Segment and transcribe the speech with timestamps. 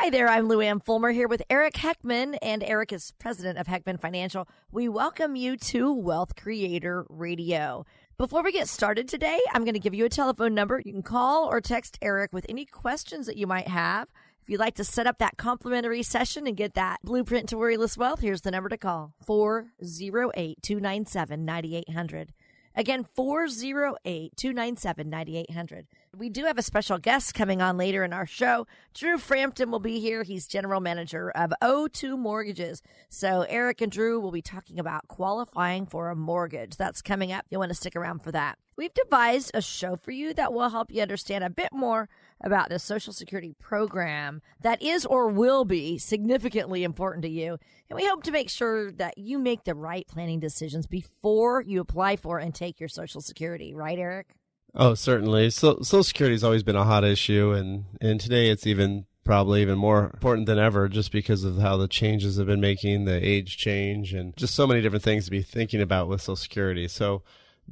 [0.00, 3.66] Hi there, I'm Lou Ann Fulmer here with Eric Heckman, and Eric is president of
[3.66, 4.46] Heckman Financial.
[4.70, 7.84] We welcome you to Wealth Creator Radio.
[8.16, 10.80] Before we get started today, I'm going to give you a telephone number.
[10.84, 14.06] You can call or text Eric with any questions that you might have.
[14.40, 17.98] If you'd like to set up that complimentary session and get that blueprint to worryless
[17.98, 22.32] wealth, here's the number to call 408 297 9800.
[22.76, 25.88] Again, 408 297 9800.
[26.16, 28.66] We do have a special guest coming on later in our show.
[28.94, 30.22] Drew Frampton will be here.
[30.22, 32.82] He's general manager of O2 Mortgages.
[33.08, 36.76] So, Eric and Drew will be talking about qualifying for a mortgage.
[36.76, 37.44] That's coming up.
[37.50, 38.58] You'll want to stick around for that.
[38.76, 42.08] We've devised a show for you that will help you understand a bit more
[42.42, 47.58] about the Social Security program that is or will be significantly important to you.
[47.90, 51.80] And we hope to make sure that you make the right planning decisions before you
[51.80, 53.74] apply for and take your Social Security.
[53.74, 54.28] Right, Eric?
[54.74, 55.50] Oh, certainly.
[55.50, 59.60] So, Social Security has always been a hot issue, and, and today it's even probably
[59.60, 63.26] even more important than ever just because of how the changes have been making, the
[63.26, 66.88] age change, and just so many different things to be thinking about with Social Security.
[66.88, 67.22] So,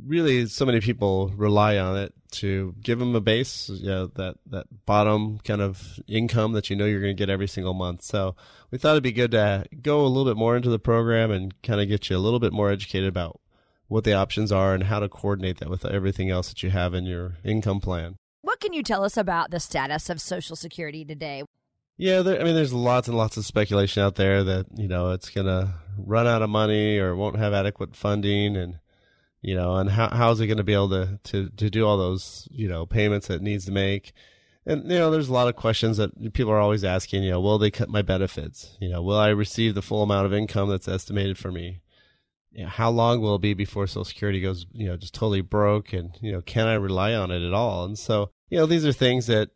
[0.05, 4.37] really so many people rely on it to give them a base, you know, that
[4.47, 8.03] that bottom kind of income that you know you're going to get every single month.
[8.03, 8.37] So
[8.71, 11.55] we thought it'd be good to go a little bit more into the program and
[11.63, 13.41] kind of get you a little bit more educated about
[13.89, 16.95] what the options are and how to coordinate that with everything else that you have
[16.95, 18.17] in your income plan.
[18.43, 21.43] What can you tell us about the status of Social Security today?
[21.97, 25.13] Yeah, there, I mean, there's lots and lots of speculation out there that you know
[25.13, 28.79] it's going to run out of money or won't have adequate funding, and
[29.41, 31.87] you know, and how how is it going to be able to, to to do
[31.87, 34.13] all those you know payments that it needs to make?
[34.67, 37.23] And you know, there's a lot of questions that people are always asking.
[37.23, 38.77] You know, will they cut my benefits?
[38.79, 41.81] You know, will I receive the full amount of income that's estimated for me?
[42.57, 45.43] You know, how long will it be before Social Security goes, you know, just totally
[45.43, 45.93] broke?
[45.93, 47.85] And you know, can I rely on it at all?
[47.85, 49.51] And so, you know, these are things that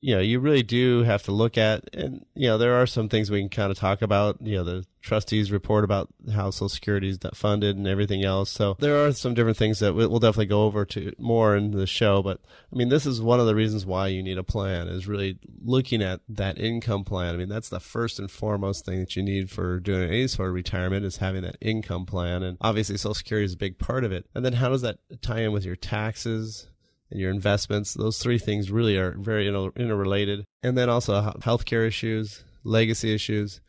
[0.00, 3.08] you know, you really do have to look at, and you know, there are some
[3.08, 4.38] things we can kind of talk about.
[4.40, 8.50] You know, the trustees report about how Social Security is funded and everything else.
[8.50, 11.86] So there are some different things that we'll definitely go over to more in the
[11.86, 12.22] show.
[12.22, 12.40] But
[12.72, 15.38] I mean, this is one of the reasons why you need a plan is really
[15.64, 17.34] looking at that income plan.
[17.34, 20.48] I mean, that's the first and foremost thing that you need for doing any sort
[20.48, 24.04] of retirement is having that income plan, and obviously Social Security is a big part
[24.04, 24.26] of it.
[24.32, 26.68] And then how does that tie in with your taxes?
[27.10, 27.94] And your investments.
[27.94, 30.44] Those three things really are very interrelated.
[30.62, 33.60] And then also healthcare issues, legacy issues.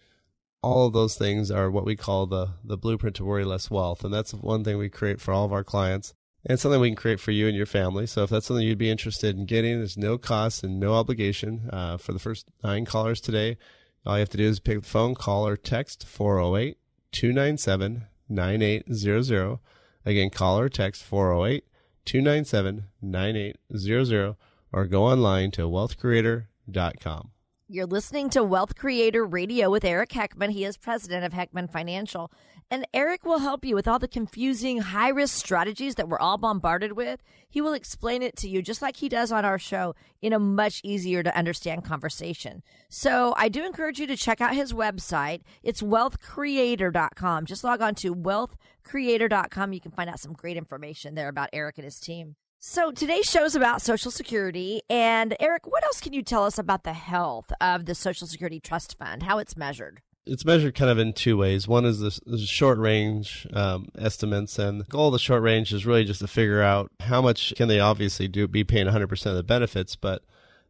[0.62, 4.04] All of those things are what we call the, the blueprint to worry less wealth.
[4.04, 6.14] And that's one thing we create for all of our clients
[6.46, 8.06] and something we can create for you and your family.
[8.08, 11.70] So if that's something you'd be interested in getting, there's no cost and no obligation
[11.72, 13.58] uh, for the first nine callers today.
[14.06, 16.78] All you have to do is pick up the phone, call or text 408
[17.12, 19.60] 297 9800.
[20.06, 21.66] Again, call or text 408
[22.10, 24.36] 297 9800
[24.74, 27.30] or go online to wealthcreator.com.
[27.68, 30.50] You're listening to Wealth Creator Radio with Eric Heckman.
[30.50, 32.32] He is president of Heckman Financial.
[32.72, 36.38] And Eric will help you with all the confusing high risk strategies that we're all
[36.38, 37.24] bombarded with.
[37.50, 40.40] He will explain it to you just like he does on our show in a
[40.40, 42.62] much easier to understand conversation.
[42.88, 45.42] So I do encourage you to check out his website.
[45.64, 47.48] It's wealthcreator.com.
[47.48, 49.74] Just log on to wealthcreator.com.
[49.74, 52.36] You can find out some great information there about Eric and his team.
[52.60, 54.84] So today's show is about Social Security.
[54.92, 58.60] And Eric, what else can you tell us about the health of the Social Security
[58.60, 60.02] Trust Fund, how it's measured?
[60.30, 61.68] It's measured kind of in two ways.
[61.68, 65.86] One is the, short range um, estimates, and the goal of the short range is
[65.86, 69.36] really just to figure out how much can they obviously do be paying 100% of
[69.36, 70.24] the benefits, but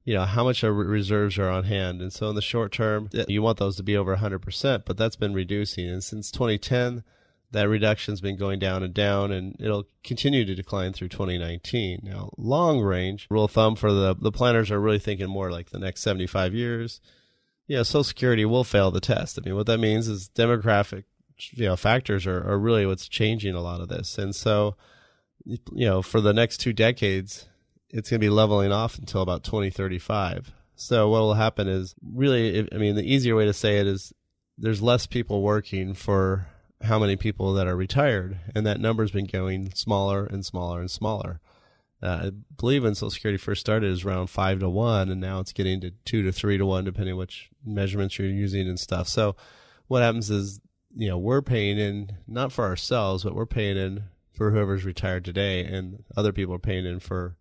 [0.05, 2.01] you know how much reserves are on hand.
[2.01, 5.15] And so in the short term, you want those to be over 100%, but that's
[5.15, 5.89] been reducing.
[5.89, 7.03] And since 2010
[7.51, 12.01] that reduction's been going down and down, and it'll continue to decline through 2019.
[12.03, 15.69] Now, long range rule of thumb for the the planners are really thinking more like
[15.69, 17.01] the next 75 years.
[17.69, 19.37] Yeah, Social Security will fail the test.
[19.37, 21.03] I mean, what that means is demographic,
[21.51, 24.75] you know, factors are, are really what's changing a lot of this, and so,
[25.45, 27.47] you know, for the next two decades,
[27.91, 30.51] it's going to be leveling off until about 2035.
[30.75, 34.13] So what will happen is really, I mean, the easier way to say it is
[34.57, 36.47] there's less people working for
[36.81, 40.89] how many people that are retired, and that number's been going smaller and smaller and
[40.89, 41.39] smaller.
[42.01, 45.19] Uh, I believe when Social Security first started, it was around five to one, and
[45.19, 48.79] now it's getting to two to three to one, depending which measurements you're using and
[48.79, 49.07] stuff.
[49.07, 49.35] So,
[49.87, 50.61] what happens is,
[50.95, 54.03] you know, we're paying in not for ourselves, but we're paying in
[54.33, 57.35] for whoever's retired today, and other people are paying in for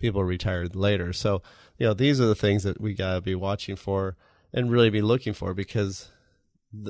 [0.00, 1.12] people retired later.
[1.12, 1.42] So,
[1.78, 4.16] you know, these are the things that we gotta be watching for
[4.52, 6.10] and really be looking for because,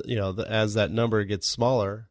[0.05, 2.09] you know, the, as that number gets smaller,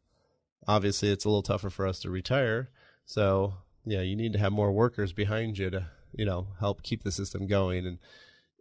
[0.67, 2.69] obviously it's a little tougher for us to retire.
[3.05, 3.55] So
[3.85, 7.11] yeah, you need to have more workers behind you to, you know, help keep the
[7.11, 7.85] system going.
[7.85, 7.99] And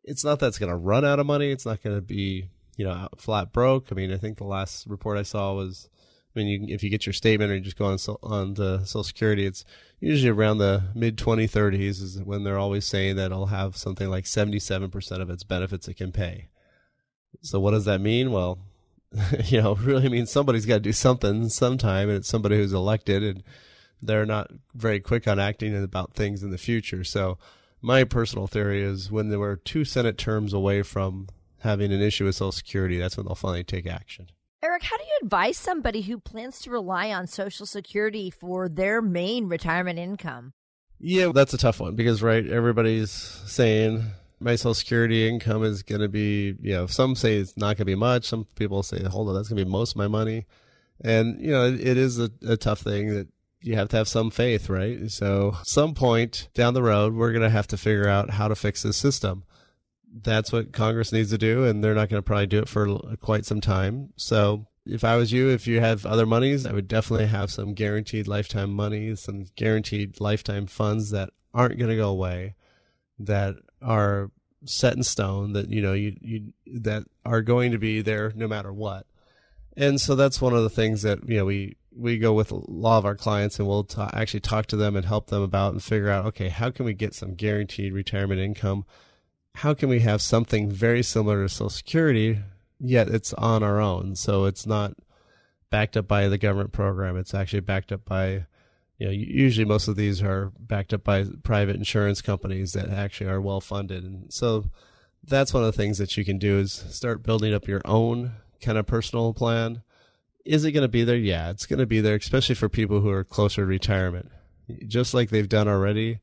[0.04, 1.50] it's not that it's going to run out of money.
[1.50, 3.88] It's not going to be, you know, flat broke.
[3.90, 5.88] I mean, I think the last report I saw was,
[6.34, 8.78] I mean, you, if you get your statement or you just go on on the
[8.84, 9.64] Social Security, it's
[9.98, 14.24] usually around the mid 2030s is when they're always saying that it'll have something like
[14.24, 16.48] 77% of its benefits it can pay.
[17.42, 18.32] So what does that mean?
[18.32, 18.58] Well,
[19.44, 23.22] you know, really means somebody's got to do something sometime, and it's somebody who's elected,
[23.22, 23.42] and
[24.02, 27.04] they're not very quick on acting about things in the future.
[27.04, 27.38] So,
[27.82, 31.28] my personal theory is when they were two Senate terms away from
[31.60, 34.28] having an issue with Social Security, that's when they'll finally take action.
[34.62, 39.00] Eric, how do you advise somebody who plans to rely on Social Security for their
[39.00, 40.52] main retirement income?
[40.98, 44.04] Yeah, that's a tough one because, right, everybody's saying
[44.38, 47.76] my Social Security income is going to be, you know, some say it's not going
[47.76, 48.26] to be much.
[48.26, 50.46] Some people say, hold on, that's going to be most of my money.
[51.02, 53.28] And, you know, it, it is a, a tough thing that
[53.62, 55.10] you have to have some faith, right?
[55.10, 58.54] So, some point down the road, we're going to have to figure out how to
[58.54, 59.44] fix this system.
[60.12, 62.98] That's what Congress needs to do, and they're not going to probably do it for
[63.20, 64.12] quite some time.
[64.16, 67.74] So, if I was you, if you have other monies, I would definitely have some
[67.74, 72.54] guaranteed lifetime money, some guaranteed lifetime funds that aren't going to go away,
[73.18, 74.30] that are
[74.64, 78.48] set in stone, that you know you you that are going to be there no
[78.48, 79.06] matter what.
[79.76, 82.60] And so that's one of the things that you know we we go with a
[82.68, 85.72] lot of our clients and we'll t- actually talk to them and help them about
[85.72, 88.84] and figure out okay how can we get some guaranteed retirement income?
[89.56, 92.38] How can we have something very similar to social security
[92.78, 94.14] yet it's on our own?
[94.16, 94.94] So it's not
[95.70, 97.16] backed up by the government program.
[97.16, 98.46] It's actually backed up by
[99.00, 103.30] you know usually most of these are backed up by private insurance companies that actually
[103.30, 104.66] are well funded and so
[105.24, 108.32] that's one of the things that you can do is start building up your own
[108.60, 109.82] kind of personal plan
[110.44, 111.16] is it going to be there?
[111.16, 114.30] Yeah, it's going to be there, especially for people who are closer to retirement.
[114.86, 116.20] Just like they've done already,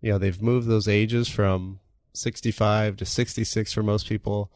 [0.00, 1.80] you know, they've moved those ages from
[2.12, 4.50] 65 to 66 for most people,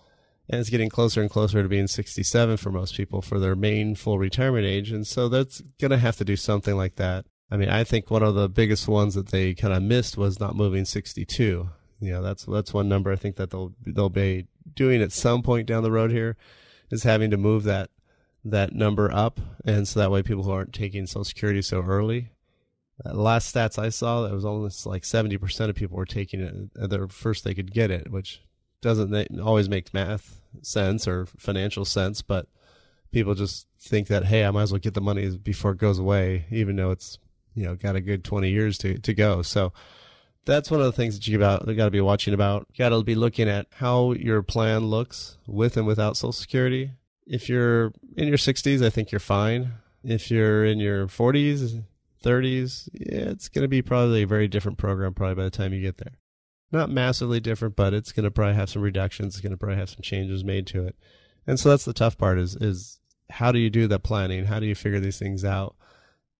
[0.49, 3.95] and it's getting closer and closer to being 67 for most people for their main
[3.95, 4.91] full retirement age.
[4.91, 7.27] And so that's going to have to do something like that.
[7.51, 10.39] I mean, I think one of the biggest ones that they kind of missed was
[10.39, 11.69] not moving 62.
[12.01, 15.43] You know, that's that's one number I think that they'll they'll be doing at some
[15.43, 16.37] point down the road here
[16.91, 17.91] is having to move that
[18.45, 22.31] that number up, and so that way people who aren't taking Social Security so early.
[23.05, 26.41] Uh, last stats I saw, it was almost like seventy percent of people were taking
[26.41, 28.43] it at the first they could get it, which
[28.81, 32.47] doesn't always make math sense or financial sense, but
[33.13, 35.99] people just think that hey, I might as well get the money before it goes
[35.99, 37.19] away, even though it's
[37.55, 39.43] you know got a good twenty years to to go.
[39.43, 39.73] So
[40.45, 42.67] that's one of the things that you got to be watching about.
[42.73, 46.93] You got to be looking at how your plan looks with and without Social Security
[47.29, 49.75] if you're in your 60s, I think you're fine.
[50.03, 51.85] If you're in your 40s,
[52.25, 55.73] 30s, yeah, it's going to be probably a very different program probably by the time
[55.73, 56.19] you get there.
[56.73, 59.35] Not massively different, but it's going to probably have some reductions.
[59.35, 60.97] It's going to probably have some changes made to it.
[61.47, 62.99] And so that's the tough part is, is
[63.31, 64.47] how do you do that planning?
[64.47, 65.77] How do you figure these things out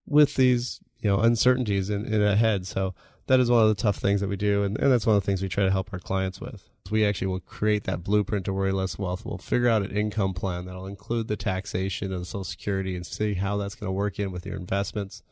[0.05, 2.67] with these, you know, uncertainties in, in ahead?
[2.67, 2.93] So
[3.27, 4.63] that is one of the tough things that we do.
[4.63, 7.05] And, and that's one of the things we try to help our clients with we
[7.05, 9.25] actually will create that blueprint to worry less wealth.
[9.25, 13.05] We'll figure out an income plan that'll include the taxation and the Social Security and
[13.05, 15.23] see how that's going to work in with your investments,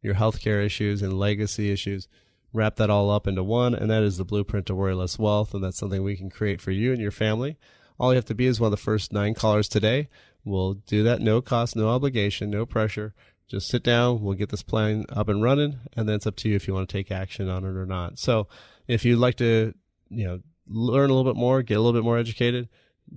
[0.00, 2.08] your healthcare issues, and legacy issues.
[2.52, 5.54] Wrap that all up into one, and that is the blueprint to worry less wealth.
[5.54, 7.56] And that's something we can create for you and your family.
[7.98, 10.08] All you have to be is one of the first nine callers today.
[10.44, 13.14] We'll do that no cost, no obligation, no pressure.
[13.48, 14.22] Just sit down.
[14.22, 16.74] We'll get this plan up and running, and then it's up to you if you
[16.74, 18.18] want to take action on it or not.
[18.18, 18.48] So,
[18.88, 19.74] if you'd like to,
[20.08, 20.40] you know,
[20.72, 22.68] learn a little bit more, get a little bit more educated,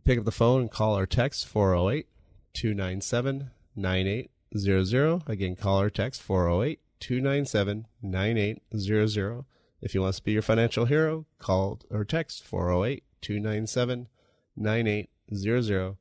[0.04, 2.08] pick up the phone and call or text 408
[2.54, 5.24] 297 9800.
[5.28, 9.46] Again, call or text 408 297 9800.
[9.82, 14.08] If you want to be your financial hero, call or text 408 297
[14.56, 15.98] 9800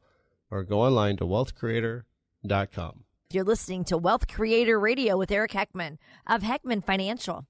[0.50, 3.04] or go online to wealthcreator.com.
[3.32, 7.46] You're listening to Wealth Creator Radio with Eric Heckman of Heckman Financial.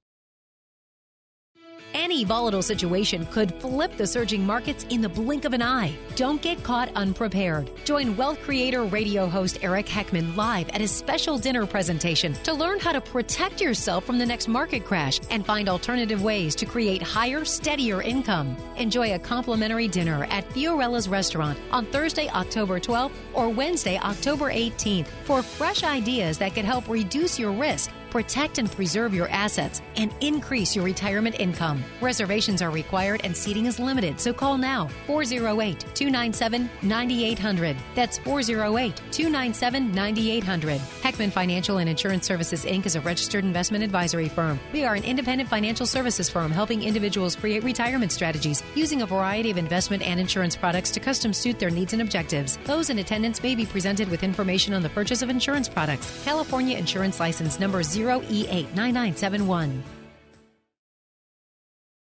[1.95, 5.95] Any volatile situation could flip the surging markets in the blink of an eye.
[6.17, 7.71] Don't get caught unprepared.
[7.85, 12.79] Join Wealth Creator radio host Eric Heckman live at a special dinner presentation to learn
[12.81, 17.01] how to protect yourself from the next market crash and find alternative ways to create
[17.01, 18.57] higher, steadier income.
[18.75, 25.07] Enjoy a complimentary dinner at Fiorella's restaurant on Thursday, October 12th or Wednesday, October 18th
[25.23, 30.09] for fresh ideas that could help reduce your risk protect and preserve your assets, and
[30.21, 31.83] increase your retirement income.
[31.99, 37.75] Reservations are required and seating is limited, so call now 408 297 9800.
[37.93, 40.79] That's 408 297 9800.
[41.03, 42.85] Heckman Financial and Insurance Services Inc.
[42.85, 44.61] is a registered investment advisory firm.
[44.71, 49.51] We are an independent financial services firm helping individuals create retirement strategies using a variety
[49.51, 52.57] of investment and insurance products to custom suit their needs and objectives.
[52.63, 56.23] Those in attendance may be presented with information on the purchase of insurance products.
[56.23, 59.81] California Insurance License number 0 0E89971.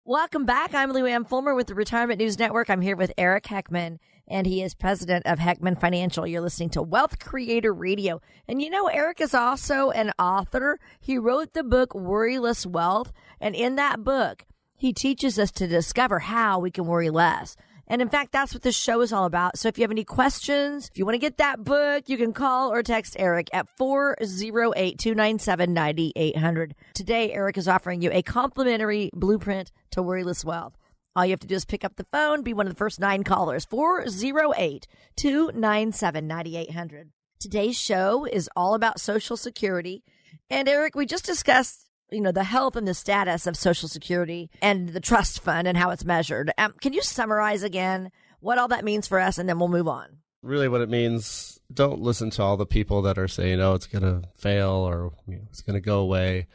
[0.04, 0.75] Welcome back.
[0.75, 2.71] I'm Lou Ann Fulmer with the Retirement News Network.
[2.71, 6.26] I'm here with Eric Heckman, and he is president of Heckman Financial.
[6.26, 8.21] You're listening to Wealth Creator Radio.
[8.47, 10.78] And you know, Eric is also an author.
[11.00, 14.45] He wrote the book Worryless Wealth, and in that book,
[14.76, 17.57] he teaches us to discover how we can worry less.
[17.88, 19.59] And in fact, that's what this show is all about.
[19.59, 22.35] So if you have any questions, if you want to get that book, you can
[22.35, 26.75] call or text Eric at 408 297 9800.
[26.95, 30.76] Today, Eric is offering you a complimentary blueprint to worryless wealth.
[31.16, 33.00] All you have to do is pick up the phone, be one of the first
[33.00, 37.11] nine callers, 408 297 9800.
[37.40, 40.04] Today's show is all about Social Security.
[40.50, 44.50] And Eric, we just discussed you know, the health and the status of Social Security
[44.62, 46.50] and the trust fund and how it's measured.
[46.59, 48.11] Um, can you summarize again
[48.41, 50.19] what all that means for us, and then we'll move on?
[50.43, 53.87] Really, what it means don't listen to all the people that are saying, oh, it's
[53.87, 56.47] going to fail or you know, it's going to go away.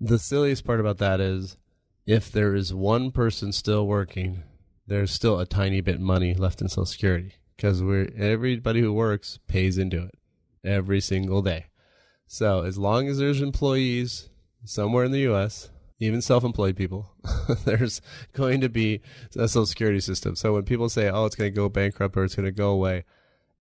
[0.00, 1.56] The silliest part about that is
[2.06, 4.42] if there is one person still working,
[4.86, 9.38] there's still a tiny bit money left in Social Security because we're everybody who works
[9.46, 10.14] pays into it
[10.64, 11.66] every single day.
[12.26, 14.28] So as long as there's employees
[14.66, 17.10] somewhere in the U.S., even self-employed people,
[17.64, 19.00] there's going to be
[19.34, 20.36] a social security system.
[20.36, 22.70] So when people say, "Oh, it's going to go bankrupt or it's going to go
[22.70, 23.04] away,"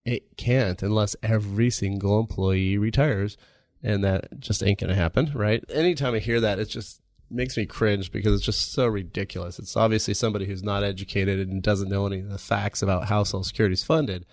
[0.03, 3.37] it can't unless every single employee retires,
[3.81, 5.63] and that just ain't going to happen, right?
[5.69, 9.57] Anytime I hear that, it just makes me cringe because it's just so ridiculous.
[9.57, 13.23] It's obviously somebody who's not educated and doesn't know any of the facts about how
[13.23, 14.25] Social Security is funded.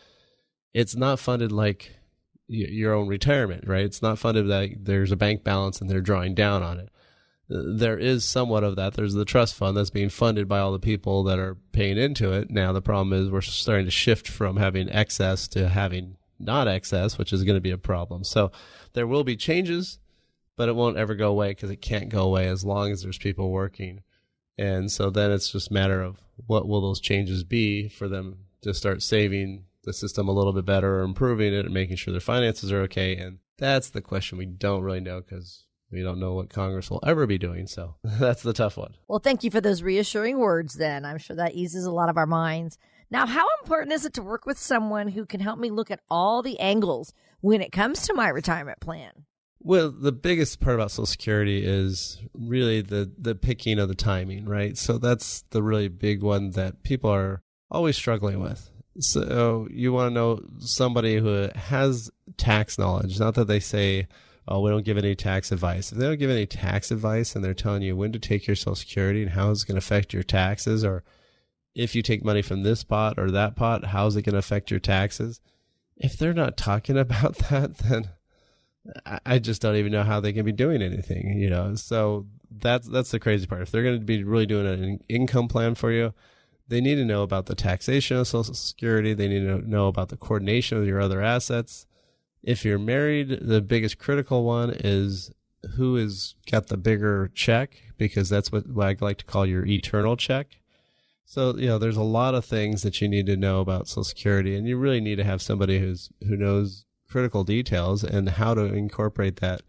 [0.75, 1.97] It's not funded like
[2.52, 3.85] your own retirement, right?
[3.85, 6.90] It's not funded that there's a bank balance and they're drawing down on it.
[7.49, 8.94] There is somewhat of that.
[8.94, 12.32] There's the trust fund that's being funded by all the people that are paying into
[12.32, 12.50] it.
[12.50, 17.18] Now, the problem is we're starting to shift from having excess to having not excess,
[17.18, 18.25] which is going to be a problem.
[18.25, 18.52] So
[18.94, 19.99] there will be changes,
[20.56, 23.18] but it won't ever go away because it can't go away as long as there's
[23.18, 24.00] people working.
[24.59, 28.38] And so then it's just a matter of what will those changes be for them
[28.62, 32.12] to start saving the system a little bit better or improving it and making sure
[32.12, 33.16] their finances are okay.
[33.16, 37.02] And that's the question we don't really know because we don't know what Congress will
[37.04, 37.66] ever be doing.
[37.66, 38.96] So that's the tough one.
[39.08, 41.04] Well, thank you for those reassuring words then.
[41.04, 42.78] I'm sure that eases a lot of our minds.
[43.10, 46.00] Now, how important is it to work with someone who can help me look at
[46.08, 47.12] all the angles
[47.42, 49.26] when it comes to my retirement plan?
[49.64, 54.46] Well, the biggest part about Social Security is really the the picking of the timing,
[54.46, 54.76] right?
[54.76, 58.70] So that's the really big one that people are always struggling with.
[58.99, 64.06] So you want to know somebody who has tax knowledge, not that they say,
[64.46, 67.44] "Oh, we don't give any tax advice." If they don't give any tax advice and
[67.44, 70.12] they're telling you when to take your Social Security and how it's going to affect
[70.12, 71.04] your taxes, or
[71.75, 74.70] if you take money from this pot or that pot, how's it going to affect
[74.70, 75.40] your taxes?
[75.96, 78.11] If they're not talking about that, then
[79.25, 81.38] I just don't even know how they can be doing anything.
[81.38, 83.62] You know, so that's that's the crazy part.
[83.62, 86.12] If they're going to be really doing an income plan for you
[86.73, 89.12] they need to know about the taxation of Social Security.
[89.12, 91.87] They need to know about the coordination of your other assets.
[92.43, 95.31] If you're married, the biggest critical one is
[95.76, 99.67] who has got the bigger check because that's what, what I like to call your
[99.67, 100.47] eternal check.
[101.26, 104.05] So, you know, there's a lot of things that you need to know about Social
[104.05, 108.55] Security and you really need to have somebody who's, who knows critical details and how
[108.55, 109.61] to incorporate that.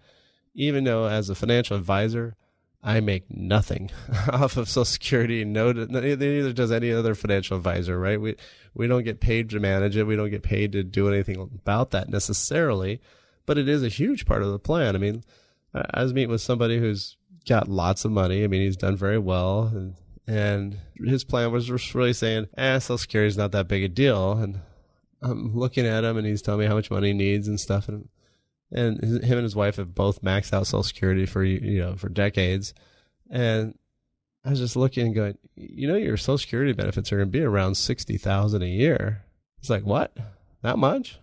[0.55, 2.37] Even though as a financial advisor,
[2.83, 3.91] I make nothing
[4.31, 5.45] off of Social Security.
[5.45, 8.19] No, neither does any other financial advisor, right?
[8.19, 8.35] We
[8.73, 10.03] we don't get paid to manage it.
[10.03, 12.99] We don't get paid to do anything about that necessarily,
[13.45, 14.95] but it is a huge part of the plan.
[14.95, 15.23] I mean,
[15.73, 17.15] I was meeting with somebody who's
[17.47, 18.43] got lots of money.
[18.43, 19.95] I mean, he's done very well, and
[20.27, 23.87] and his plan was just really saying, "Ah, Social Security is not that big a
[23.87, 24.59] deal." And
[25.21, 27.87] I'm looking at him, and he's telling me how much money he needs and stuff,
[27.87, 28.09] and
[28.73, 32.09] and him and his wife have both maxed out Social Security for you know for
[32.09, 32.73] decades,
[33.29, 33.77] and
[34.43, 37.37] I was just looking and going, you know, your Social Security benefits are going to
[37.37, 39.23] be around sixty thousand a year.
[39.59, 40.15] It's like what?
[40.61, 41.19] That much?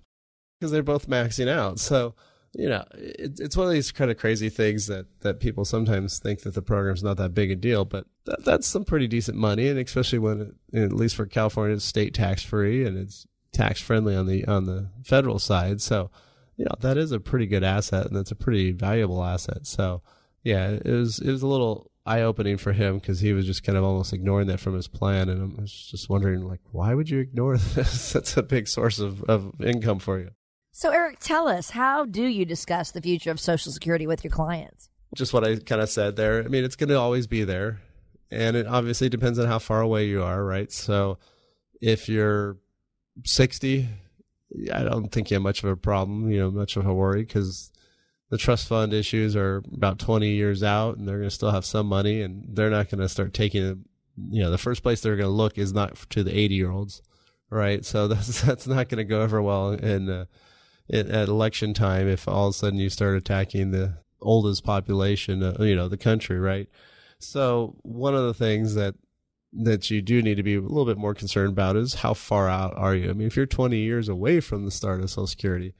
[0.59, 1.79] Because they're both maxing out.
[1.79, 2.15] So
[2.53, 6.19] you know, it, it's one of these kind of crazy things that, that people sometimes
[6.19, 9.37] think that the program's not that big a deal, but that, that's some pretty decent
[9.37, 10.41] money, and especially when,
[10.73, 14.45] it, at least for California, it's state tax free and it's tax friendly on the
[14.47, 15.81] on the federal side.
[15.81, 16.11] So,
[16.61, 19.67] you know, that is a pretty good asset, and that's a pretty valuable asset.
[19.67, 20.03] So,
[20.45, 23.65] yeah, it was it was a little eye opening for him because he was just
[23.65, 26.93] kind of almost ignoring that from his plan, and I was just wondering, like, why
[26.93, 28.13] would you ignore this?
[28.13, 30.33] that's a big source of, of income for you.
[30.73, 34.31] So, Eric, tell us, how do you discuss the future of Social Security with your
[34.31, 34.91] clients?
[35.15, 36.45] Just what I kind of said there.
[36.45, 37.81] I mean, it's going to always be there.
[38.31, 40.71] And it obviously depends on how far away you are, right?
[40.71, 41.17] So,
[41.81, 42.59] if you're
[43.25, 43.89] 60,
[44.73, 47.23] I don't think you have much of a problem, you know, much of a worry
[47.23, 47.71] because
[48.31, 51.65] the trust fund issues are about 20 years out and they're going to still have
[51.65, 53.79] some money and they're not going to start taking it.
[54.31, 56.71] You know, the first place they're going to look is not to the 80 year
[56.71, 57.03] olds,
[57.49, 57.85] right?
[57.85, 60.25] So that's, that's not going to go over well in, uh,
[60.93, 65.57] at election time if all of a sudden you start attacking the oldest population, uh,
[65.61, 66.69] you know, the country, right?
[67.19, 68.95] So one of the things that
[69.53, 72.49] that you do need to be a little bit more concerned about is how far
[72.49, 73.11] out are you?
[73.11, 75.75] I mean, if you're 20 years away from the start of Social Security,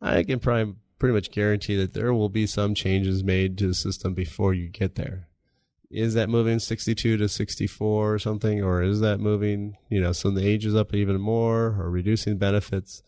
[0.00, 3.74] I can probably pretty much guarantee that there will be some changes made to the
[3.74, 5.28] system before you get there.
[5.90, 10.30] Is that moving 62 to 64 or something, or is that moving, you know, so
[10.30, 13.02] the age is up even more, or reducing benefits?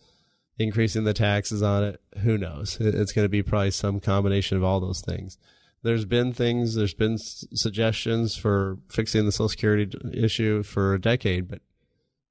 [0.59, 2.01] increasing the taxes on it.
[2.23, 2.79] Who knows?
[2.81, 5.39] It's going to be probably some combination of all those things.
[5.83, 11.49] There's been things, there's been suggestions for fixing the Social Security issue for a decade,
[11.49, 11.61] but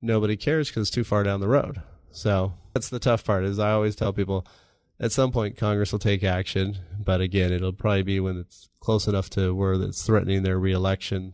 [0.02, 1.82] nobody cares because it's too far down the road.
[2.12, 3.46] So that's the tough part.
[3.46, 4.46] Is I always tell people,
[5.00, 9.08] at some point Congress will take action, but again, it'll probably be when it's close
[9.08, 11.34] enough to where it's threatening their reelection,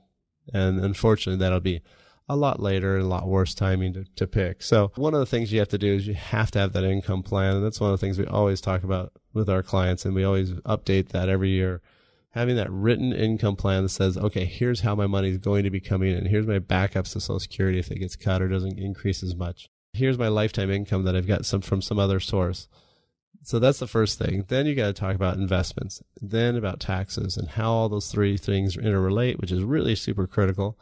[0.54, 1.82] and unfortunately, that'll be
[2.30, 4.62] a lot later and a lot worse timing to, to pick.
[4.62, 6.84] So one of the things you have to do is you have to have that
[6.84, 7.58] income plan.
[7.58, 10.06] And that's one of the things we always talk about with our clients.
[10.06, 11.82] And we always update that every year.
[12.34, 15.70] Having that written income plan that says, okay, here's how my money is going to
[15.70, 16.26] be coming in.
[16.26, 19.68] Here's my backups to Social Security if it gets cut or doesn't increase as much.
[19.94, 22.68] Here's my lifetime income that I've got some from some other source.
[23.44, 24.46] So that's the first thing.
[24.48, 28.38] Then you got to talk about investments, then about taxes and how all those three
[28.38, 30.80] things interrelate, which is really super critical.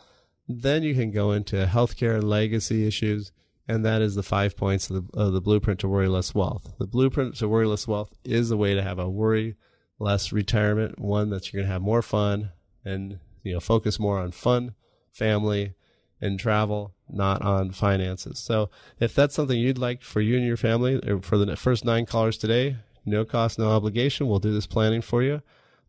[0.47, 3.31] Then you can go into healthcare and legacy issues,
[3.67, 6.75] and that is the five points of the, of the blueprint to worry less wealth.
[6.77, 9.55] The blueprint to worry less wealth is a way to have a worry
[10.01, 12.51] less retirement, one that you're going to have more fun
[12.83, 14.73] and you know focus more on fun,
[15.11, 15.75] family,
[16.19, 18.39] and travel, not on finances.
[18.39, 21.85] So if that's something you'd like for you and your family, uh, for the first
[21.85, 25.41] nine callers today, no cost, no obligation, we'll do this planning for you.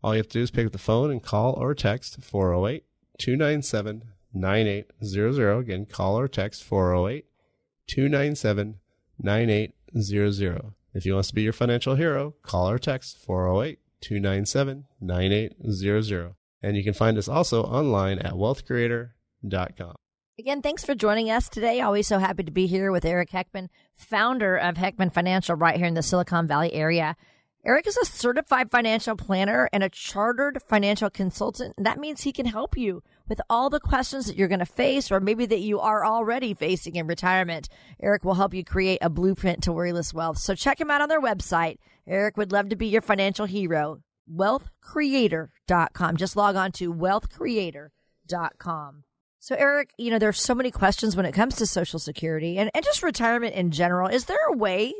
[0.03, 2.83] All you have to do is pick up the phone and call or text 408
[3.17, 5.57] 297 9800.
[5.57, 7.25] Again, call or text 408
[7.87, 8.79] 297
[9.19, 10.61] 9800.
[10.93, 16.35] If you want us to be your financial hero, call or text 408 297 9800.
[16.61, 19.95] And you can find us also online at wealthcreator.com.
[20.39, 21.81] Again, thanks for joining us today.
[21.81, 25.85] Always so happy to be here with Eric Heckman, founder of Heckman Financial, right here
[25.85, 27.15] in the Silicon Valley area.
[27.65, 31.73] Eric is a certified financial planner and a chartered financial consultant.
[31.77, 35.11] That means he can help you with all the questions that you're going to face
[35.11, 37.69] or maybe that you are already facing in retirement.
[38.01, 40.39] Eric will help you create a blueprint to worryless wealth.
[40.39, 41.77] So check him out on their website.
[42.07, 43.99] Eric would love to be your financial hero.
[44.31, 46.17] Wealthcreator.com.
[46.17, 49.03] Just log on to wealthcreator.com.
[49.39, 52.71] So, Eric, you know, there's so many questions when it comes to Social Security and,
[52.73, 54.07] and just retirement in general.
[54.07, 54.93] Is there a way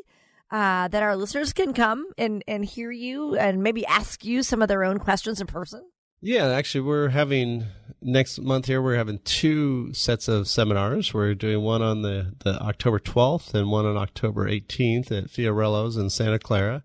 [0.52, 4.62] uh, that our listeners can come and, and hear you and maybe ask you some
[4.62, 5.90] of their own questions in person?
[6.20, 7.66] Yeah, actually, we're having
[8.02, 8.82] next month here.
[8.82, 11.14] We're having two sets of seminars.
[11.14, 15.98] We're doing one on the, the October 12th and one on October 18th at Fiorello's
[15.98, 16.84] in Santa Clara.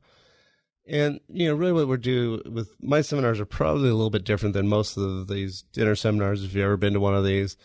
[0.88, 4.24] And you know, really, what we're doing with my seminars are probably a little bit
[4.24, 6.42] different than most of these dinner seminars.
[6.42, 7.57] If you've ever been to one of these,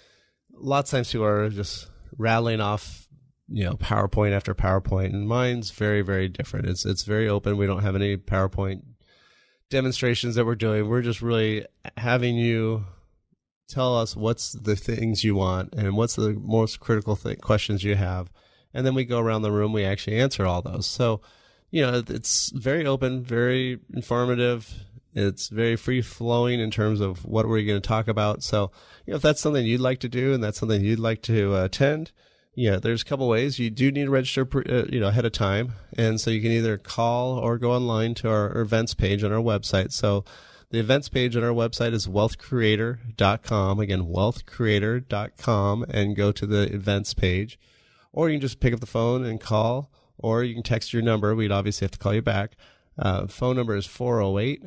[0.51, 3.07] lots of times people are just rattling off
[3.47, 6.67] you know PowerPoint after PowerPoint, and mine's very very different.
[6.67, 7.57] It's it's very open.
[7.57, 8.81] We don't have any PowerPoint
[9.69, 10.89] demonstrations that we're doing.
[10.89, 11.65] We're just really
[11.97, 12.85] having you
[13.69, 17.95] tell us what's the things you want and what's the most critical th- questions you
[17.95, 18.31] have,
[18.73, 19.71] and then we go around the room.
[19.71, 20.85] We actually answer all those.
[20.85, 21.21] So
[21.73, 24.71] you know it's very open, very informative.
[25.15, 28.43] It's very free flowing in terms of what we're going to talk about.
[28.43, 28.71] So,
[29.05, 31.55] you know, if that's something you'd like to do and that's something you'd like to
[31.55, 32.11] uh, attend,
[32.55, 33.57] yeah, there's a couple ways.
[33.57, 36.51] You do need to register, uh, you know, ahead of time, and so you can
[36.51, 39.91] either call or go online to our events page on our website.
[39.91, 40.25] So
[40.73, 43.79] The events page on our website is wealthcreator.com.
[43.79, 47.59] Again, wealthcreator.com and go to the events page.
[48.11, 51.01] Or you can just pick up the phone and call, or you can text your
[51.01, 51.35] number.
[51.35, 52.55] We'd obviously have to call you back.
[52.97, 54.63] Uh, phone number is 408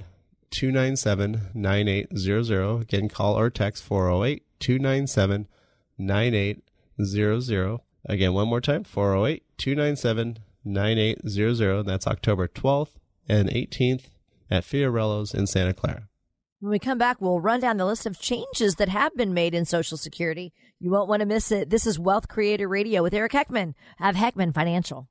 [0.51, 2.81] 297 9800.
[2.83, 5.49] Again, call or text 408 297
[5.99, 7.81] 9800.
[8.09, 11.83] Again, one more time 408 297 9800.
[11.85, 12.93] That's October 12th
[13.29, 14.05] and 18th
[14.51, 16.09] at Fiorello's in Santa Clara.
[16.61, 19.55] When we come back, we'll run down the list of changes that have been made
[19.55, 20.55] in Social Security.
[20.81, 21.69] You won't want to miss it.
[21.69, 25.09] This is Wealth Creator Radio with Eric Heckman of Heckman Financial.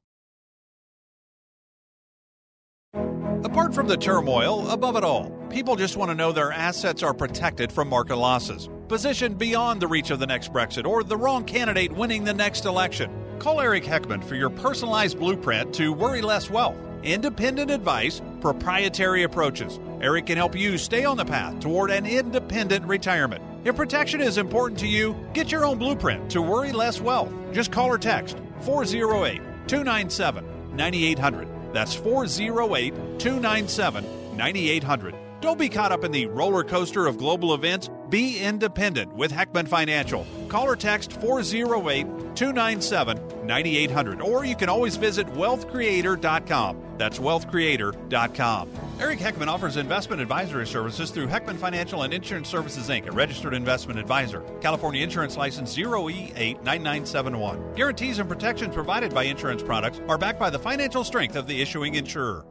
[3.43, 7.13] Apart from the turmoil, above it all, people just want to know their assets are
[7.13, 11.43] protected from market losses, positioned beyond the reach of the next Brexit or the wrong
[11.43, 13.11] candidate winning the next election.
[13.39, 19.79] Call Eric Heckman for your personalized blueprint to worry less wealth independent advice, proprietary approaches.
[20.01, 23.43] Eric can help you stay on the path toward an independent retirement.
[23.63, 27.31] If protection is important to you, get your own blueprint to worry less wealth.
[27.51, 31.54] Just call or text 408 297 9800.
[31.75, 35.13] That's 408 297 9800.
[35.41, 37.89] Don't be caught up in the roller coaster of global events.
[38.09, 40.25] Be independent with Heckman Financial.
[40.47, 46.81] Call or text 408 297 9800, or you can always visit wealthcreator.com.
[46.97, 48.84] That's wealthcreator.com.
[48.97, 53.53] Eric Heckman offers investment advisory services through Heckman Financial and Insurance Services Inc., a registered
[53.53, 54.39] investment advisor.
[54.61, 57.75] California Insurance License 0E89971.
[57.75, 61.61] Guarantees and protections provided by insurance products are backed by the financial strength of the
[61.61, 62.45] issuing insurer.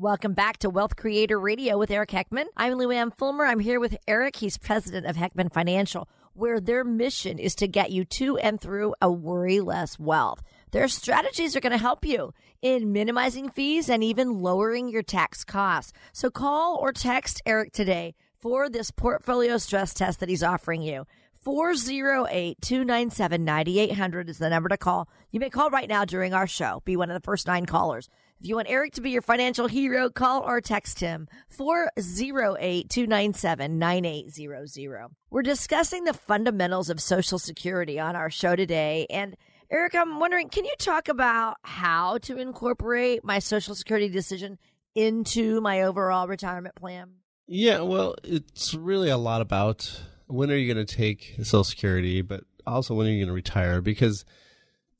[0.00, 2.46] Welcome back to Wealth Creator Radio with Eric Heckman.
[2.56, 3.44] I'm Lou Ann Fulmer.
[3.44, 4.36] I'm here with Eric.
[4.36, 8.96] He's president of Heckman Financial, where their mission is to get you to and through
[9.00, 10.42] a worry less wealth.
[10.72, 15.44] Their strategies are going to help you in minimizing fees and even lowering your tax
[15.44, 15.92] costs.
[16.12, 21.06] So call or text Eric today for this portfolio stress test that he's offering you.
[21.34, 25.08] 408 297 9800 is the number to call.
[25.30, 26.82] You may call right now during our show.
[26.84, 28.08] Be one of the first nine callers.
[28.38, 33.78] If you want Eric to be your financial hero, call or text him 408 297
[33.78, 35.08] 9800.
[35.30, 39.06] We're discussing the fundamentals of Social Security on our show today.
[39.08, 39.36] And
[39.72, 44.58] Eric, I'm wondering, can you talk about how to incorporate my Social Security decision
[44.96, 47.10] into my overall retirement plan?
[47.46, 52.20] Yeah, well, it's really a lot about when are you going to take Social Security,
[52.20, 53.80] but also when are you going to retire?
[53.80, 54.24] Because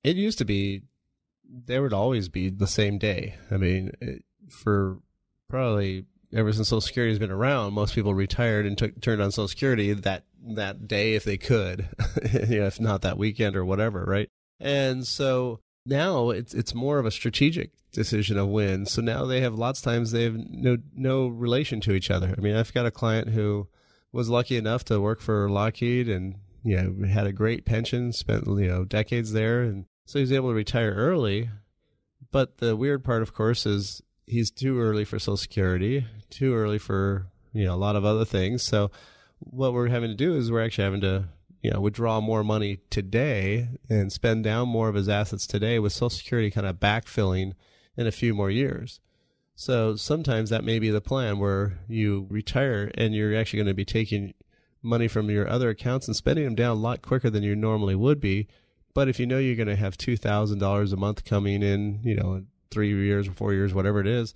[0.04, 0.82] it used to be
[1.52, 3.34] there would always be the same day.
[3.50, 4.98] I mean, it, for
[5.48, 9.32] probably ever since Social Security has been around, most people retired and took turned on
[9.32, 11.88] Social Security that that day if they could,
[12.32, 14.30] you know, if not that weekend or whatever, right?
[14.60, 18.86] And so now it's it's more of a strategic decision of when.
[18.86, 22.34] So now they have lots of times they have no no relation to each other.
[22.36, 23.68] I mean, I've got a client who
[24.12, 28.46] was lucky enough to work for Lockheed and you know had a great pension, spent
[28.46, 31.50] you know decades there, and so he's able to retire early.
[32.30, 36.78] But the weird part, of course, is he's too early for Social Security, too early
[36.78, 38.62] for you know a lot of other things.
[38.62, 38.90] So
[39.38, 41.28] what we're having to do is we're actually having to
[41.62, 45.92] you know withdraw more money today and spend down more of his assets today with
[45.92, 47.52] Social Security kind of backfilling
[47.96, 49.00] in a few more years.
[49.54, 53.74] So sometimes that may be the plan where you retire and you're actually going to
[53.74, 54.32] be taking
[54.82, 57.94] money from your other accounts and spending them down a lot quicker than you normally
[57.94, 58.48] would be
[58.94, 62.00] but if you know you're going to have two thousand dollars a month coming in,
[62.02, 64.34] you know, three years or four years, whatever it is,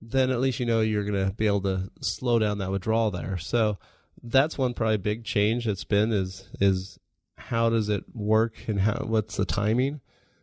[0.00, 3.10] then at least you know you're going to be able to slow down that withdrawal
[3.10, 3.38] there.
[3.38, 3.78] So
[4.22, 6.98] that's one probably big change that's been is is
[7.36, 10.00] how does it work and how what's the timing.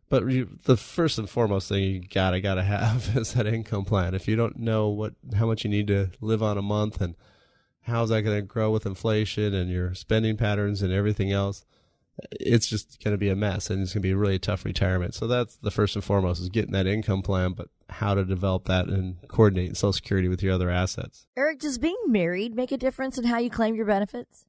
[0.08, 4.14] But you, the first and foremost thing you gotta gotta have is that income plan.
[4.14, 7.16] If you don't know what how much you need to live on a month and
[7.86, 11.66] how's that going to grow with inflation and your spending patterns and everything else,
[12.40, 14.66] it's just going to be a mess and it's going to be a really tough
[14.66, 15.14] retirement.
[15.14, 18.66] So that's the first and foremost is getting that income plan, but how to develop
[18.66, 21.28] that and coordinate Social Security with your other assets.
[21.36, 24.46] Eric, does being married make a difference in how you claim your benefits?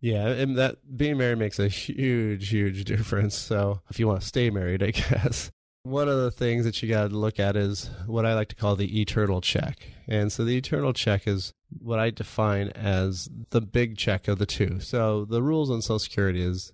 [0.00, 3.36] Yeah, and that being married makes a huge, huge difference.
[3.36, 5.50] So if you want to stay married, I guess.
[5.84, 8.54] One of the things that you got to look at is what I like to
[8.54, 9.86] call the eternal check.
[10.08, 14.46] And so the eternal check is what I define as the big check of the
[14.46, 14.80] two.
[14.80, 16.72] So the rules on Social Security is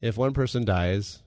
[0.00, 1.22] if one person dies,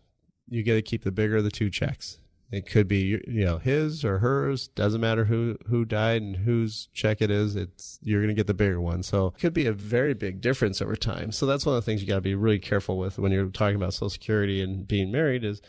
[0.47, 2.19] you get to keep the bigger of the two checks.
[2.51, 4.69] It could be you know his or hers.
[4.69, 7.55] Doesn't matter who who died and whose check it is.
[7.55, 9.03] It's you're going to get the bigger one.
[9.03, 11.31] So it could be a very big difference over time.
[11.31, 13.49] So that's one of the things you got to be really careful with when you're
[13.49, 15.43] talking about Social Security and being married.
[15.43, 15.61] Is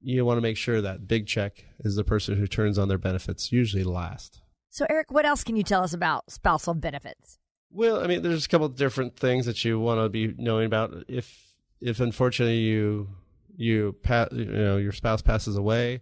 [0.00, 2.98] you want to make sure that big check is the person who turns on their
[2.98, 4.40] benefits usually last.
[4.70, 7.38] So, Eric, what else can you tell us about spousal benefits?
[7.70, 10.66] Well, I mean, there's a couple of different things that you want to be knowing
[10.66, 11.04] about.
[11.08, 11.45] If
[11.80, 13.08] if unfortunately you
[13.56, 13.96] you
[14.32, 16.00] you know your spouse passes away,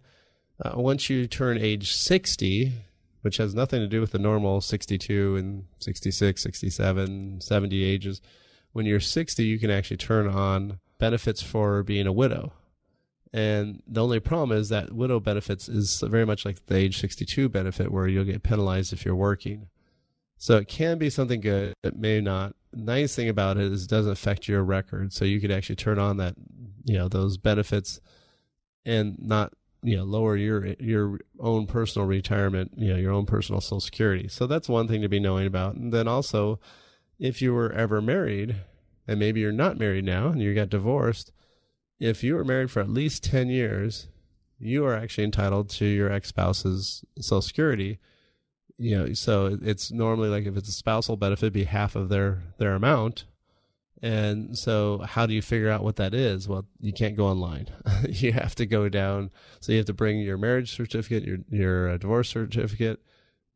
[0.63, 2.73] uh, once you turn age 60,
[3.21, 8.21] which has nothing to do with the normal 62 and 66, 67, 70 ages,
[8.71, 12.53] when you're 60, you can actually turn on benefits for being a widow.
[13.33, 17.49] And the only problem is that widow benefits is very much like the age 62
[17.49, 19.67] benefit, where you'll get penalized if you're working.
[20.37, 21.73] So it can be something good.
[21.83, 22.55] It may not.
[22.75, 25.13] Nice thing about it is it doesn't affect your record.
[25.13, 26.35] So you could actually turn on that,
[26.83, 28.01] you know, those benefits
[28.85, 33.61] and not, you know, lower your your own personal retirement, you know, your own personal
[33.61, 34.27] social security.
[34.27, 35.75] So that's one thing to be knowing about.
[35.75, 36.59] And then also
[37.17, 38.57] if you were ever married,
[39.07, 41.31] and maybe you're not married now and you got divorced,
[41.99, 44.07] if you were married for at least 10 years,
[44.59, 47.99] you are actually entitled to your ex spouse's social security
[48.77, 52.43] you know, so it's normally like if it's a spousal benefit, be half of their
[52.57, 53.25] their amount.
[54.01, 56.47] And so, how do you figure out what that is?
[56.47, 57.67] Well, you can't go online.
[58.09, 59.31] you have to go down.
[59.61, 63.01] So you have to bring your marriage certificate, your your uh, divorce certificate,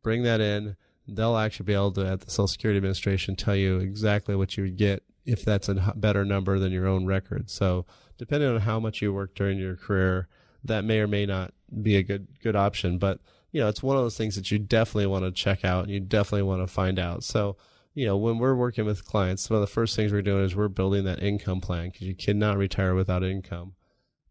[0.02, 0.78] bring that in.
[1.08, 4.64] They'll actually be able to, at the Social Security Administration, tell you exactly what you
[4.64, 7.50] would get if that's a better number than your own record.
[7.50, 7.86] So,
[8.18, 10.28] depending on how much you work during your career,
[10.64, 12.98] that may or may not be a good good option.
[12.98, 13.20] But
[13.52, 15.94] you know, it's one of those things that you definitely want to check out and
[15.94, 17.24] you definitely want to find out.
[17.24, 17.58] So,
[17.94, 20.56] you know, when we're working with clients, one of the first things we're doing is
[20.56, 23.74] we're building that income plan because you cannot retire without income.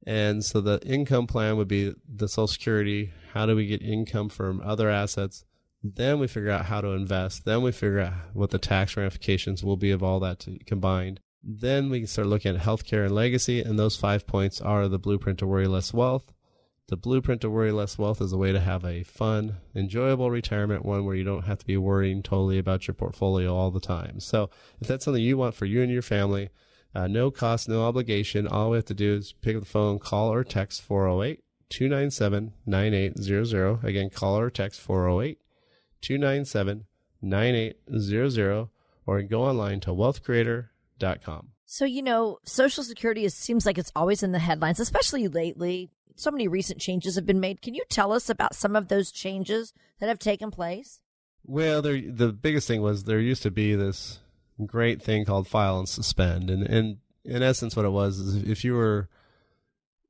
[0.07, 3.12] And so the income plan would be the Social Security.
[3.35, 5.44] How do we get income from other assets?
[5.83, 7.44] Then we figure out how to invest.
[7.44, 11.20] Then we figure out what the tax ramifications will be of all that combined.
[11.42, 13.61] Then we can start looking at healthcare and legacy.
[13.61, 16.33] And those five points are the blueprint to worry less wealth,
[16.88, 20.87] the blueprint to worry less wealth is a way to have a fun, enjoyable retirement,
[20.87, 24.20] one where you don't have to be worrying totally about your portfolio all the time.
[24.20, 24.48] So
[24.81, 26.48] if that's something you want for you and your family,
[26.94, 28.48] uh, no cost, no obligation.
[28.48, 32.55] All we have to do is pick up the phone, call or text 408 297
[32.64, 33.85] 9800.
[33.85, 35.38] Again, call or text 408
[36.01, 36.87] 297
[37.20, 38.68] 9800
[39.07, 41.48] or go online to wealthcreator.com.
[41.70, 45.90] So, you know, Social Security is, seems like it's always in the headlines, especially lately
[46.16, 47.61] so many recent changes have been made.
[47.61, 51.02] Can you tell us about some of those changes that have taken place?
[51.44, 54.18] Well, there, the biggest thing was there used to be this
[54.64, 58.64] great thing called file and suspend, and, and in essence, what it was is if
[58.64, 59.11] you were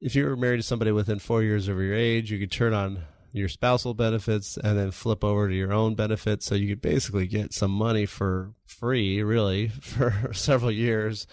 [0.00, 2.72] if you were married to somebody within four years of your age, you could turn
[2.72, 6.46] on your spousal benefits and then flip over to your own benefits.
[6.46, 11.26] So you could basically get some money for free, really, for several years,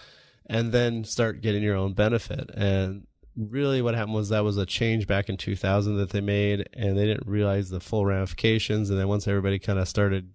[0.46, 2.50] and then start getting your own benefit.
[2.54, 3.06] And
[3.36, 6.96] really what happened was that was a change back in 2000 that they made and
[6.96, 10.32] they didn't realize the full ramifications and then once everybody kind of started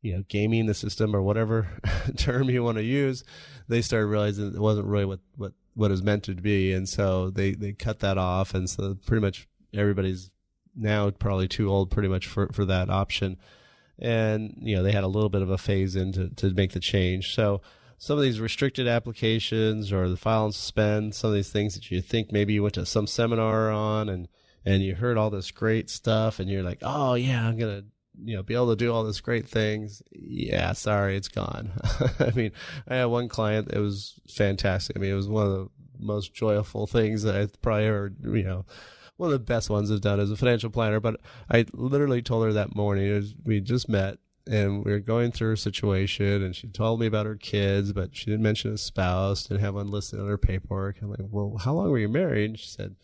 [0.00, 1.68] you know gaming the system or whatever
[2.16, 3.24] term you want to use
[3.68, 6.88] they started realizing it wasn't really what what what it was meant to be and
[6.88, 10.30] so they they cut that off and so pretty much everybody's
[10.76, 13.36] now probably too old pretty much for for that option
[13.98, 16.72] and you know they had a little bit of a phase in to, to make
[16.72, 17.60] the change so
[18.04, 21.90] some of these restricted applications or the file and suspend, some of these things that
[21.90, 24.28] you think maybe you went to some seminar on and,
[24.64, 27.86] and you heard all this great stuff and you're like, oh yeah, I'm going to,
[28.22, 30.02] you know, be able to do all this great things.
[30.12, 31.72] Yeah, sorry, it's gone.
[32.20, 32.52] I mean,
[32.86, 34.96] I had one client that was fantastic.
[34.96, 38.42] I mean, it was one of the most joyful things that I probably ever, you
[38.42, 38.66] know,
[39.16, 41.00] one of the best ones I've done as a financial planner.
[41.00, 45.50] But I literally told her that morning, we just met and we were going through
[45.50, 49.44] her situation and she told me about her kids, but she didn't mention a spouse,
[49.44, 51.00] didn't have one listed on her paperwork.
[51.00, 52.50] I'm like, well, how long were you married?
[52.50, 52.96] And she said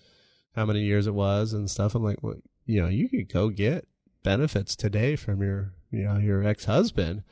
[0.55, 1.95] how many years it was and stuff.
[1.95, 3.87] I'm like, well, you know, you could go get
[4.23, 7.23] benefits today from your, you know, your ex-husband.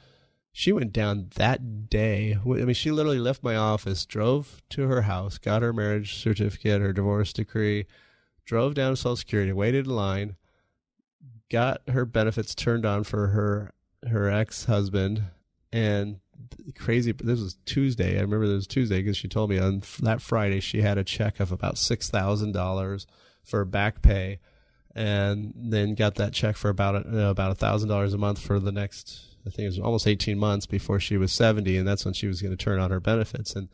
[0.53, 2.38] She went down that day.
[2.43, 6.81] I mean, she literally left my office, drove to her house, got her marriage certificate,
[6.81, 7.87] her divorce decree,
[8.49, 10.37] drove down to Social Security, waited in line,
[11.51, 13.73] got her benefits turned on for her
[14.09, 15.23] her ex husband,
[15.71, 16.19] and
[16.77, 17.13] crazy.
[17.13, 18.17] This was Tuesday.
[18.17, 21.05] I remember this was Tuesday because she told me on that Friday she had a
[21.05, 23.07] check of about six thousand dollars
[23.45, 24.39] for back pay,
[24.95, 28.59] and then got that check for about uh, about a thousand dollars a month for
[28.59, 29.27] the next.
[29.47, 32.27] I think it was almost eighteen months before she was seventy, and that's when she
[32.27, 33.55] was going to turn on her benefits.
[33.55, 33.69] And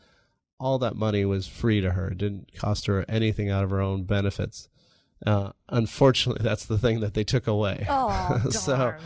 [0.65, 2.09] all that money was free to her.
[2.09, 4.71] It didn't cost her anything out of her own benefits.
[5.25, 7.85] Uh, unfortunately, that's the thing that they took away.
[7.87, 8.97] Oh, so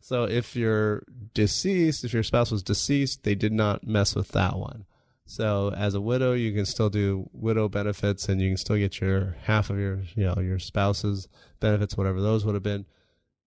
[0.00, 1.02] so if you're
[1.34, 4.86] deceased, if your spouse was deceased, they did not mess with that one.
[5.26, 8.98] So as a widow, you can still do widow benefits and you can still get
[8.98, 11.28] your half of your, you know, your spouse's
[11.60, 12.86] benefits, whatever those would have been.